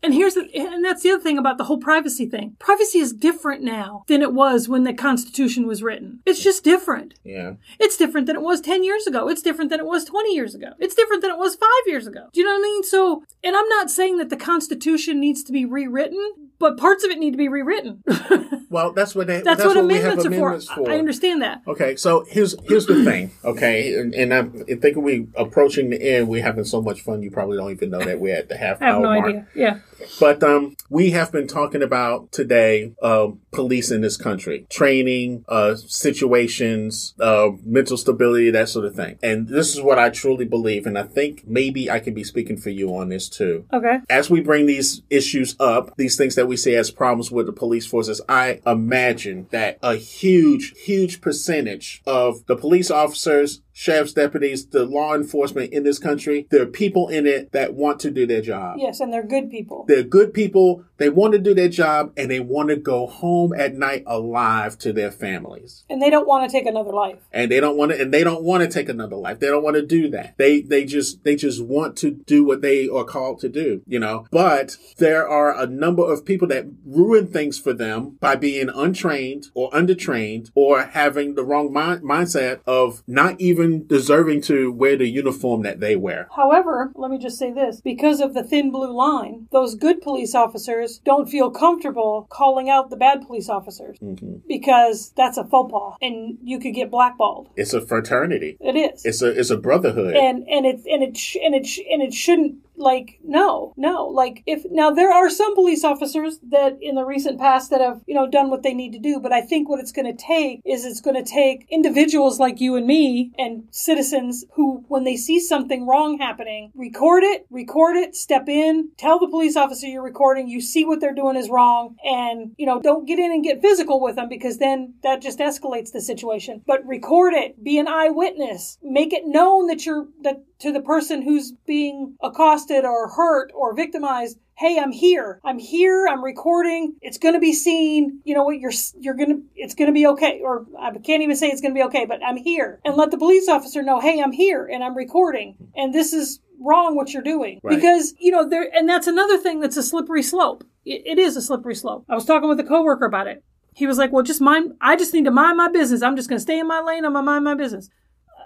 And 0.00 0.14
here's 0.14 0.34
the, 0.34 0.48
and 0.54 0.84
that's 0.84 1.02
the 1.02 1.10
other 1.10 1.22
thing 1.22 1.38
about 1.38 1.58
the 1.58 1.64
whole 1.64 1.78
privacy 1.78 2.26
thing. 2.26 2.54
Privacy 2.60 3.00
is 3.00 3.12
different 3.12 3.64
now 3.64 4.04
than 4.06 4.22
it 4.22 4.32
was 4.32 4.68
when 4.68 4.84
the 4.84 4.94
Constitution 4.94 5.66
was 5.66 5.82
written. 5.82 6.20
It's 6.24 6.40
just 6.40 6.62
different. 6.62 7.14
yeah, 7.24 7.54
It's 7.80 7.96
different 7.96 8.28
than 8.28 8.36
it 8.36 8.42
was 8.42 8.60
10 8.60 8.84
years 8.84 9.08
ago. 9.08 9.28
It's 9.28 9.42
different 9.42 9.70
than 9.70 9.80
it 9.80 9.86
was 9.86 10.04
20 10.04 10.32
years 10.32 10.54
ago. 10.54 10.68
It's 10.78 10.94
different 10.94 11.22
than 11.22 11.32
it 11.32 11.38
was 11.38 11.56
five 11.56 11.84
years 11.86 12.06
ago. 12.06 12.28
Do 12.32 12.38
you 12.40 12.46
know 12.46 12.52
what 12.52 12.60
I 12.60 12.62
mean? 12.62 12.84
So, 12.84 13.24
and 13.42 13.56
I'm 13.56 13.68
not 13.68 13.90
saying 13.90 14.18
that 14.18 14.30
the 14.30 14.36
Constitution 14.36 15.18
needs 15.18 15.42
to 15.42 15.50
be 15.50 15.64
rewritten, 15.64 16.47
but 16.58 16.76
parts 16.76 17.04
of 17.04 17.10
it 17.10 17.18
need 17.18 17.32
to 17.32 17.36
be 17.36 17.48
rewritten. 17.48 18.02
well, 18.70 18.92
that's 18.92 19.14
what 19.14 19.26
they. 19.26 19.40
that's, 19.40 19.62
that's, 19.62 19.74
what, 19.74 19.84
we 19.86 19.94
have 19.94 20.18
amendments, 20.18 20.24
amendments 20.24 20.70
are 20.70 20.74
for. 20.74 20.84
for. 20.86 20.90
I 20.90 20.98
understand 20.98 21.42
that. 21.42 21.62
Okay, 21.66 21.96
so 21.96 22.24
here's 22.28 22.56
here's 22.66 22.86
the 22.86 23.04
thing. 23.04 23.32
Okay, 23.44 23.94
and, 23.94 24.14
and 24.14 24.34
I'm 24.34 24.64
thinking 24.64 25.02
we 25.02 25.28
approaching 25.36 25.90
the 25.90 26.02
end. 26.02 26.28
We're 26.28 26.42
having 26.42 26.64
so 26.64 26.82
much 26.82 27.02
fun. 27.02 27.22
You 27.22 27.30
probably 27.30 27.56
don't 27.56 27.70
even 27.70 27.90
know 27.90 28.00
that 28.00 28.18
we're 28.20 28.36
at 28.36 28.48
the 28.48 28.56
half 28.56 28.78
I 28.82 28.86
have 28.86 28.94
hour 28.96 29.02
no 29.02 29.14
mark. 29.14 29.26
idea. 29.26 29.46
Yeah. 29.54 29.78
But 30.20 30.42
um, 30.42 30.76
we 30.88 31.10
have 31.10 31.32
been 31.32 31.48
talking 31.48 31.82
about 31.82 32.32
today 32.32 32.94
um, 33.02 33.40
police 33.50 33.90
in 33.90 34.00
this 34.00 34.16
country, 34.16 34.66
training, 34.70 35.44
uh, 35.48 35.74
situations, 35.74 37.14
uh, 37.20 37.50
mental 37.64 37.96
stability, 37.96 38.50
that 38.50 38.68
sort 38.68 38.84
of 38.84 38.94
thing. 38.94 39.18
And 39.22 39.48
this 39.48 39.74
is 39.74 39.82
what 39.82 39.98
I 39.98 40.10
truly 40.10 40.44
believe, 40.44 40.86
and 40.86 40.98
I 40.98 41.02
think 41.02 41.46
maybe 41.46 41.90
I 41.90 41.98
can 42.00 42.14
be 42.14 42.24
speaking 42.24 42.56
for 42.56 42.70
you 42.70 42.94
on 42.94 43.08
this 43.08 43.28
too. 43.28 43.66
Okay. 43.72 43.98
As 44.08 44.30
we 44.30 44.40
bring 44.40 44.66
these 44.66 45.02
issues 45.10 45.56
up, 45.60 45.96
these 45.96 46.16
things 46.16 46.34
that 46.36 46.47
we 46.48 46.56
see 46.56 46.74
as 46.74 46.90
problems 46.90 47.30
with 47.30 47.46
the 47.46 47.52
police 47.52 47.86
forces, 47.86 48.20
I 48.28 48.60
imagine 48.66 49.46
that 49.50 49.78
a 49.82 49.96
huge, 49.96 50.74
huge 50.78 51.20
percentage 51.20 52.02
of 52.06 52.44
the 52.46 52.56
police 52.56 52.90
officers, 52.90 53.62
sheriff's 53.72 54.12
deputies, 54.12 54.66
the 54.66 54.84
law 54.84 55.14
enforcement 55.14 55.72
in 55.72 55.84
this 55.84 55.98
country, 55.98 56.46
there 56.50 56.62
are 56.62 56.66
people 56.66 57.08
in 57.08 57.26
it 57.26 57.52
that 57.52 57.74
want 57.74 58.00
to 58.00 58.10
do 58.10 58.26
their 58.26 58.40
job. 58.42 58.76
Yes, 58.78 59.00
and 59.00 59.12
they're 59.12 59.22
good 59.22 59.50
people. 59.50 59.84
They're 59.86 60.02
good 60.02 60.34
people. 60.34 60.84
They 60.96 61.08
want 61.08 61.32
to 61.32 61.38
do 61.38 61.54
their 61.54 61.68
job 61.68 62.12
and 62.16 62.30
they 62.30 62.40
want 62.40 62.70
to 62.70 62.76
go 62.76 63.06
home 63.06 63.52
at 63.52 63.74
night 63.74 64.02
alive 64.06 64.78
to 64.78 64.92
their 64.92 65.12
families. 65.12 65.84
And 65.88 66.02
they 66.02 66.10
don't 66.10 66.26
want 66.26 66.48
to 66.48 66.52
take 66.52 66.66
another 66.66 66.90
life. 66.90 67.18
And 67.32 67.50
they 67.50 67.60
don't 67.60 67.76
want 67.76 67.92
to, 67.92 68.00
and 68.00 68.12
they 68.12 68.24
don't 68.24 68.42
want 68.42 68.62
to 68.62 68.68
take 68.68 68.88
another 68.88 69.16
life. 69.16 69.38
They 69.38 69.46
don't 69.46 69.62
want 69.62 69.76
to 69.76 69.86
do 69.86 70.10
that. 70.10 70.36
They, 70.38 70.60
they 70.60 70.84
just, 70.84 71.22
they 71.24 71.36
just 71.36 71.62
want 71.64 71.96
to 71.98 72.10
do 72.10 72.44
what 72.44 72.62
they 72.62 72.88
are 72.88 73.04
called 73.04 73.40
to 73.40 73.48
do, 73.48 73.82
you 73.86 73.98
know? 73.98 74.26
But 74.30 74.76
there 74.98 75.28
are 75.28 75.56
a 75.56 75.66
number 75.66 76.02
of 76.02 76.24
people 76.24 76.37
that 76.46 76.66
ruin 76.84 77.26
things 77.26 77.58
for 77.58 77.72
them 77.72 78.16
by 78.20 78.36
being 78.36 78.68
untrained 78.68 79.48
or 79.54 79.70
undertrained 79.70 80.50
or 80.54 80.82
having 80.82 81.34
the 81.34 81.44
wrong 81.44 81.72
mind, 81.72 82.02
mindset 82.02 82.60
of 82.66 83.02
not 83.06 83.40
even 83.40 83.86
deserving 83.86 84.40
to 84.42 84.72
wear 84.72 84.96
the 84.96 85.08
uniform 85.08 85.62
that 85.62 85.80
they 85.80 85.96
wear. 85.96 86.28
However, 86.34 86.92
let 86.94 87.10
me 87.10 87.18
just 87.18 87.38
say 87.38 87.52
this 87.52 87.80
because 87.80 88.20
of 88.20 88.34
the 88.34 88.42
thin 88.42 88.70
blue 88.70 88.92
line, 88.92 89.48
those 89.50 89.74
good 89.74 90.00
police 90.00 90.34
officers 90.34 90.98
don't 91.04 91.28
feel 91.28 91.50
comfortable 91.50 92.26
calling 92.30 92.68
out 92.70 92.90
the 92.90 92.96
bad 92.96 93.26
police 93.26 93.48
officers 93.48 93.98
mm-hmm. 93.98 94.36
because 94.46 95.12
that's 95.16 95.36
a 95.36 95.44
faux 95.44 95.70
pas 95.70 95.96
and 96.00 96.38
you 96.42 96.58
could 96.58 96.74
get 96.74 96.90
blackballed. 96.90 97.48
It's 97.56 97.74
a 97.74 97.80
fraternity. 97.80 98.56
It 98.60 98.76
is. 98.76 99.04
It's 99.04 99.22
a, 99.22 99.28
it's 99.28 99.50
a 99.50 99.56
brotherhood. 99.56 100.14
and 100.16 100.46
and 100.48 100.66
it 100.66 100.80
and 100.86 101.02
it 101.02 101.16
sh- 101.16 101.36
and 101.42 101.54
it 101.54 101.66
sh- 101.66 101.80
and 101.90 102.02
it 102.02 102.14
shouldn't 102.14 102.56
like 102.78 103.18
no 103.24 103.72
no 103.76 104.06
like 104.06 104.42
if 104.46 104.64
now 104.70 104.90
there 104.90 105.12
are 105.12 105.30
some 105.30 105.54
police 105.54 105.84
officers 105.84 106.38
that 106.42 106.78
in 106.80 106.94
the 106.94 107.04
recent 107.04 107.38
past 107.38 107.70
that 107.70 107.80
have 107.80 108.00
you 108.06 108.14
know 108.14 108.26
done 108.28 108.50
what 108.50 108.62
they 108.62 108.74
need 108.74 108.92
to 108.92 108.98
do 108.98 109.20
but 109.20 109.32
i 109.32 109.40
think 109.40 109.68
what 109.68 109.80
it's 109.80 109.92
going 109.92 110.06
to 110.06 110.24
take 110.24 110.60
is 110.64 110.84
it's 110.84 111.00
going 111.00 111.16
to 111.16 111.30
take 111.30 111.66
individuals 111.70 112.38
like 112.38 112.60
you 112.60 112.76
and 112.76 112.86
me 112.86 113.32
and 113.38 113.64
citizens 113.70 114.44
who 114.54 114.84
when 114.88 115.04
they 115.04 115.16
see 115.16 115.40
something 115.40 115.86
wrong 115.86 116.18
happening 116.18 116.70
record 116.74 117.22
it 117.22 117.46
record 117.50 117.96
it 117.96 118.14
step 118.14 118.48
in 118.48 118.90
tell 118.96 119.18
the 119.18 119.28
police 119.28 119.56
officer 119.56 119.86
you're 119.86 120.02
recording 120.02 120.48
you 120.48 120.60
see 120.60 120.84
what 120.84 121.00
they're 121.00 121.14
doing 121.14 121.36
is 121.36 121.50
wrong 121.50 121.96
and 122.04 122.52
you 122.58 122.66
know 122.66 122.80
don't 122.80 123.06
get 123.06 123.18
in 123.18 123.32
and 123.32 123.44
get 123.44 123.60
physical 123.60 124.00
with 124.00 124.16
them 124.16 124.28
because 124.28 124.58
then 124.58 124.94
that 125.02 125.22
just 125.22 125.38
escalates 125.38 125.92
the 125.92 126.00
situation. 126.00 126.62
But 126.66 126.86
record 126.86 127.34
it 127.34 127.62
be 127.62 127.78
an 127.78 127.88
eyewitness 127.88 128.78
make 128.82 129.12
it 129.12 129.26
known 129.26 129.66
that 129.68 129.86
you're 129.86 130.08
that 130.22 130.42
to 130.58 130.72
the 130.72 130.80
person 130.80 131.22
who's 131.22 131.52
being 131.66 132.16
accosted 132.22 132.67
or 132.70 133.08
hurt 133.08 133.50
or 133.54 133.74
victimized 133.74 134.38
hey 134.58 134.78
i'm 134.78 134.90
here. 134.90 135.40
I'm 135.44 135.58
here. 135.58 136.08
I'm 136.08 136.22
recording. 136.22 136.96
It's 137.00 137.16
going 137.16 137.34
to 137.34 137.40
be 137.40 137.52
seen. 137.52 138.20
You 138.24 138.34
know 138.34 138.42
what? 138.42 138.58
You're 138.58 138.72
you're 138.98 139.14
going 139.14 139.28
to 139.28 139.42
it's 139.54 139.74
going 139.74 139.86
to 139.86 139.92
be 139.92 140.06
okay. 140.08 140.40
Or 140.42 140.66
i 140.78 140.90
can't 140.98 141.22
even 141.22 141.36
say 141.36 141.48
it's 141.48 141.60
going 141.60 141.72
to 141.72 141.78
be 141.78 141.84
okay 141.84 142.04
but 142.06 142.20
i'm 142.24 142.36
here. 142.36 142.80
And 142.84 142.96
let 142.96 143.10
the 143.10 143.18
police 143.18 143.48
officer 143.48 143.82
know 143.82 144.00
hey 144.00 144.20
i'm 144.20 144.32
here 144.32 144.66
and 144.66 144.82
i'm 144.82 144.96
recording. 144.96 145.56
And 145.76 145.94
this 145.94 146.12
is 146.12 146.40
wrong 146.60 146.96
what 146.96 147.12
you're 147.12 147.22
doing. 147.22 147.60
Right. 147.62 147.76
because 147.76 148.14
you 148.18 148.32
know 148.32 148.48
there 148.48 148.68
and 148.74 148.88
that's 148.88 149.06
another 149.06 149.38
thing 149.38 149.60
that's 149.60 149.76
a 149.76 149.82
slippery 149.82 150.22
slope. 150.22 150.64
It, 150.84 151.02
it 151.06 151.18
is 151.18 151.36
a 151.36 151.42
slippery 151.42 151.76
slope. 151.76 152.04
I 152.08 152.14
was 152.14 152.24
talking 152.24 152.48
with 152.48 152.60
a 152.60 152.64
coworker 152.64 153.06
about 153.06 153.28
it. 153.28 153.44
He 153.74 153.86
was 153.86 153.96
like 153.96 154.12
well 154.12 154.24
just 154.24 154.40
mind 154.40 154.72
i 154.80 154.96
just 154.96 155.14
need 155.14 155.24
to 155.26 155.30
mind 155.30 155.56
my 155.56 155.68
business. 155.68 156.02
I'm 156.02 156.16
just 156.16 156.28
going 156.28 156.38
to 156.38 156.42
stay 156.42 156.58
in 156.58 156.66
my 156.66 156.80
lane. 156.80 157.04
I'm 157.04 157.12
going 157.12 157.24
to 157.24 157.30
mind 157.30 157.44
my 157.44 157.54
business. 157.54 157.88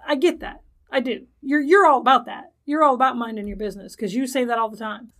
I 0.06 0.16
get 0.16 0.40
that. 0.40 0.60
I 0.90 1.00
do. 1.00 1.26
You're 1.40 1.62
you're 1.62 1.86
all 1.86 2.00
about 2.00 2.26
that 2.26 2.51
you're 2.64 2.84
all 2.84 2.94
about 2.94 3.16
minding 3.16 3.46
your 3.46 3.56
business 3.56 3.96
because 3.96 4.14
you 4.14 4.26
say 4.26 4.44
that 4.44 4.58
all 4.58 4.70
the 4.70 4.76
time 4.76 5.12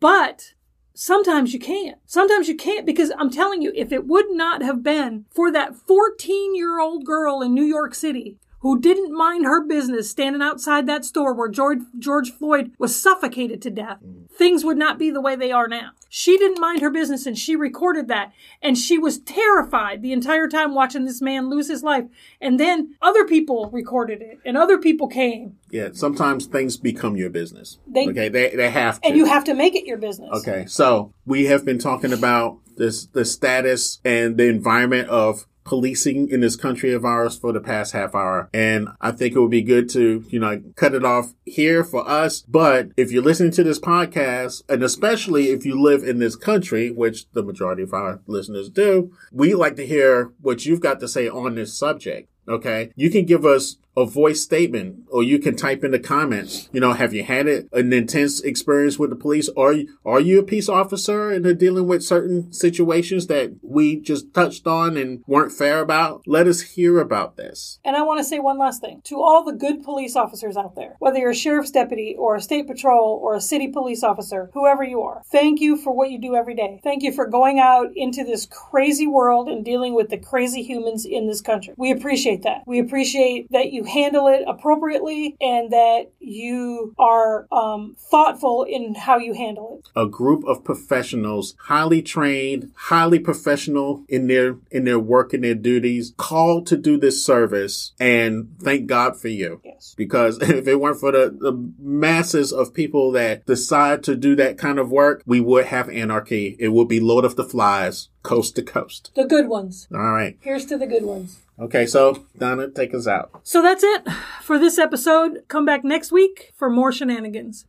but 0.00 0.54
sometimes 0.98 1.54
you 1.54 1.60
can't. 1.60 1.98
Sometimes 2.06 2.48
you 2.48 2.56
can't 2.56 2.84
because 2.84 3.12
I'm 3.16 3.30
telling 3.30 3.62
you, 3.62 3.72
if 3.74 3.92
it 3.92 4.06
would 4.06 4.30
not 4.30 4.62
have 4.62 4.82
been 4.82 5.26
for 5.30 5.52
that 5.52 5.76
14 5.76 6.54
year 6.54 6.80
old 6.80 7.04
girl 7.04 7.40
in 7.40 7.54
New 7.54 7.64
York 7.64 7.94
City 7.94 8.36
who 8.60 8.80
didn't 8.80 9.16
mind 9.16 9.44
her 9.44 9.64
business 9.64 10.10
standing 10.10 10.42
outside 10.42 10.86
that 10.86 11.04
store 11.04 11.32
where 11.32 11.48
George, 11.48 11.80
George 11.98 12.32
Floyd 12.32 12.72
was 12.78 13.00
suffocated 13.00 13.62
to 13.62 13.70
death, 13.70 13.98
mm. 14.04 14.28
things 14.30 14.64
would 14.64 14.76
not 14.76 14.98
be 14.98 15.10
the 15.10 15.20
way 15.20 15.36
they 15.36 15.52
are 15.52 15.68
now. 15.68 15.90
She 16.08 16.38
didn't 16.38 16.60
mind 16.60 16.80
her 16.80 16.90
business 16.90 17.26
and 17.26 17.38
she 17.38 17.54
recorded 17.54 18.08
that. 18.08 18.32
And 18.62 18.76
she 18.76 18.98
was 18.98 19.18
terrified 19.18 20.02
the 20.02 20.12
entire 20.12 20.48
time 20.48 20.74
watching 20.74 21.04
this 21.04 21.20
man 21.20 21.48
lose 21.48 21.68
his 21.68 21.82
life. 21.82 22.06
And 22.40 22.58
then 22.58 22.94
other 23.02 23.24
people 23.24 23.70
recorded 23.72 24.22
it 24.22 24.38
and 24.44 24.56
other 24.56 24.78
people 24.78 25.06
came. 25.06 25.56
Yeah, 25.70 25.90
sometimes 25.92 26.46
things 26.46 26.76
become 26.76 27.16
your 27.16 27.30
business. 27.30 27.78
They- 27.86 28.08
okay, 28.08 28.28
they 28.28 28.56
they 28.56 28.70
have 28.70 29.00
to. 29.00 29.08
And 29.08 29.16
you 29.16 29.26
have 29.26 29.44
to 29.44 29.54
make 29.54 29.74
it 29.74 29.84
your 29.84 29.98
business. 29.98 30.30
okay, 30.40 30.64
so 30.66 31.12
we 31.26 31.44
have 31.46 31.64
been 31.64 31.78
talking 31.78 32.12
about 32.12 32.58
this 32.76 33.06
the 33.06 33.24
status 33.24 34.00
and 34.04 34.36
the 34.36 34.48
environment 34.48 35.08
of 35.08 35.46
policing 35.68 36.30
in 36.30 36.40
this 36.40 36.56
country 36.56 36.94
of 36.94 37.04
ours 37.04 37.36
for 37.36 37.52
the 37.52 37.60
past 37.60 37.92
half 37.92 38.14
hour. 38.14 38.48
And 38.54 38.88
I 39.02 39.12
think 39.12 39.36
it 39.36 39.40
would 39.40 39.50
be 39.50 39.60
good 39.60 39.90
to, 39.90 40.24
you 40.30 40.40
know, 40.40 40.62
cut 40.76 40.94
it 40.94 41.04
off 41.04 41.34
here 41.44 41.84
for 41.84 42.08
us. 42.08 42.40
But 42.40 42.88
if 42.96 43.12
you're 43.12 43.22
listening 43.22 43.52
to 43.52 43.64
this 43.64 43.78
podcast, 43.78 44.62
and 44.68 44.82
especially 44.82 45.50
if 45.50 45.66
you 45.66 45.80
live 45.80 46.02
in 46.02 46.20
this 46.20 46.36
country, 46.36 46.90
which 46.90 47.30
the 47.32 47.42
majority 47.42 47.82
of 47.82 47.92
our 47.92 48.20
listeners 48.26 48.70
do, 48.70 49.12
we 49.30 49.54
like 49.54 49.76
to 49.76 49.86
hear 49.86 50.32
what 50.40 50.64
you've 50.64 50.80
got 50.80 51.00
to 51.00 51.08
say 51.08 51.28
on 51.28 51.54
this 51.54 51.78
subject. 51.78 52.30
Okay. 52.48 52.90
You 52.96 53.10
can 53.10 53.24
give 53.24 53.44
us 53.44 53.76
a 53.98 54.06
voice 54.06 54.40
statement 54.42 55.00
or 55.10 55.24
you 55.24 55.40
can 55.40 55.56
type 55.56 55.82
in 55.82 55.90
the 55.90 55.98
comments. 55.98 56.68
You 56.72 56.80
know, 56.80 56.92
have 56.92 57.12
you 57.12 57.24
had 57.24 57.48
it, 57.48 57.68
an 57.72 57.92
intense 57.92 58.40
experience 58.40 58.96
with 58.96 59.10
the 59.10 59.16
police? 59.16 59.50
Are 59.56 59.72
you, 59.72 59.98
are 60.04 60.20
you 60.20 60.38
a 60.38 60.44
peace 60.44 60.68
officer 60.68 61.30
and 61.30 61.44
are 61.44 61.54
dealing 61.54 61.88
with 61.88 62.04
certain 62.04 62.52
situations 62.52 63.26
that 63.26 63.56
we 63.60 64.00
just 64.00 64.32
touched 64.32 64.68
on 64.68 64.96
and 64.96 65.24
weren't 65.26 65.50
fair 65.50 65.80
about? 65.80 66.22
Let 66.26 66.46
us 66.46 66.60
hear 66.60 67.00
about 67.00 67.36
this. 67.36 67.80
And 67.84 67.96
I 67.96 68.02
want 68.02 68.20
to 68.20 68.24
say 68.24 68.38
one 68.38 68.56
last 68.56 68.80
thing 68.80 69.00
to 69.04 69.20
all 69.20 69.42
the 69.44 69.52
good 69.52 69.82
police 69.82 70.14
officers 70.14 70.56
out 70.56 70.76
there, 70.76 70.94
whether 71.00 71.18
you're 71.18 71.30
a 71.30 71.34
sheriff's 71.34 71.72
deputy 71.72 72.14
or 72.16 72.36
a 72.36 72.40
state 72.40 72.68
patrol 72.68 73.18
or 73.20 73.34
a 73.34 73.40
city 73.40 73.66
police 73.66 74.04
officer, 74.04 74.50
whoever 74.54 74.84
you 74.84 75.02
are, 75.02 75.22
thank 75.32 75.60
you 75.60 75.76
for 75.76 75.92
what 75.92 76.10
you 76.10 76.20
do 76.20 76.36
every 76.36 76.54
day. 76.54 76.80
Thank 76.84 77.02
you 77.02 77.12
for 77.12 77.26
going 77.26 77.58
out 77.58 77.88
into 77.96 78.22
this 78.22 78.46
crazy 78.46 79.08
world 79.08 79.48
and 79.48 79.64
dealing 79.64 79.94
with 79.94 80.08
the 80.08 80.18
crazy 80.18 80.62
humans 80.62 81.04
in 81.04 81.26
this 81.26 81.40
country. 81.40 81.74
We 81.76 81.90
appreciate 82.38 82.58
that. 82.58 82.66
We 82.66 82.78
appreciate 82.78 83.52
that 83.52 83.72
you 83.72 83.84
handle 83.84 84.26
it 84.28 84.44
appropriately 84.46 85.36
and 85.40 85.72
that 85.72 86.10
you 86.20 86.94
are 86.98 87.46
um, 87.52 87.96
thoughtful 87.98 88.64
in 88.64 88.94
how 88.94 89.18
you 89.18 89.34
handle 89.34 89.80
it. 89.80 89.90
A 90.00 90.06
group 90.06 90.44
of 90.44 90.64
professionals, 90.64 91.54
highly 91.64 92.02
trained, 92.02 92.72
highly 92.74 93.18
professional 93.18 94.04
in 94.08 94.26
their 94.26 94.56
in 94.70 94.84
their 94.84 94.98
work 94.98 95.32
and 95.32 95.44
their 95.44 95.54
duties, 95.54 96.14
called 96.16 96.66
to 96.68 96.76
do 96.76 96.98
this 96.98 97.24
service, 97.24 97.92
and 97.98 98.54
thank 98.60 98.86
God 98.86 99.20
for 99.20 99.28
you. 99.28 99.60
Yes. 99.64 99.94
Because 99.96 100.38
if 100.42 100.66
it 100.66 100.80
weren't 100.80 101.00
for 101.00 101.12
the, 101.12 101.36
the 101.38 101.72
masses 101.78 102.52
of 102.52 102.74
people 102.74 103.12
that 103.12 103.46
decide 103.46 104.02
to 104.04 104.16
do 104.16 104.36
that 104.36 104.58
kind 104.58 104.78
of 104.78 104.90
work, 104.90 105.22
we 105.26 105.40
would 105.40 105.66
have 105.66 105.88
anarchy. 105.88 106.56
It 106.58 106.68
would 106.68 106.88
be 106.88 107.00
Lord 107.00 107.24
of 107.24 107.36
the 107.36 107.44
Flies, 107.44 108.08
coast 108.28 108.56
to 108.56 108.62
coast. 108.62 109.10
The 109.14 109.24
good 109.24 109.48
ones. 109.48 109.88
All 109.90 110.12
right. 110.12 110.36
Here's 110.42 110.66
to 110.66 110.76
the 110.76 110.86
good 110.86 111.04
ones. 111.04 111.38
Okay, 111.58 111.86
so 111.86 112.26
Donna, 112.36 112.68
take 112.68 112.92
us 112.92 113.06
out. 113.06 113.40
So 113.42 113.62
that's 113.62 113.82
it 113.82 114.06
for 114.42 114.58
this 114.58 114.78
episode. 114.78 115.44
Come 115.48 115.64
back 115.64 115.82
next 115.82 116.12
week 116.12 116.52
for 116.54 116.68
more 116.68 116.92
shenanigans. 116.92 117.64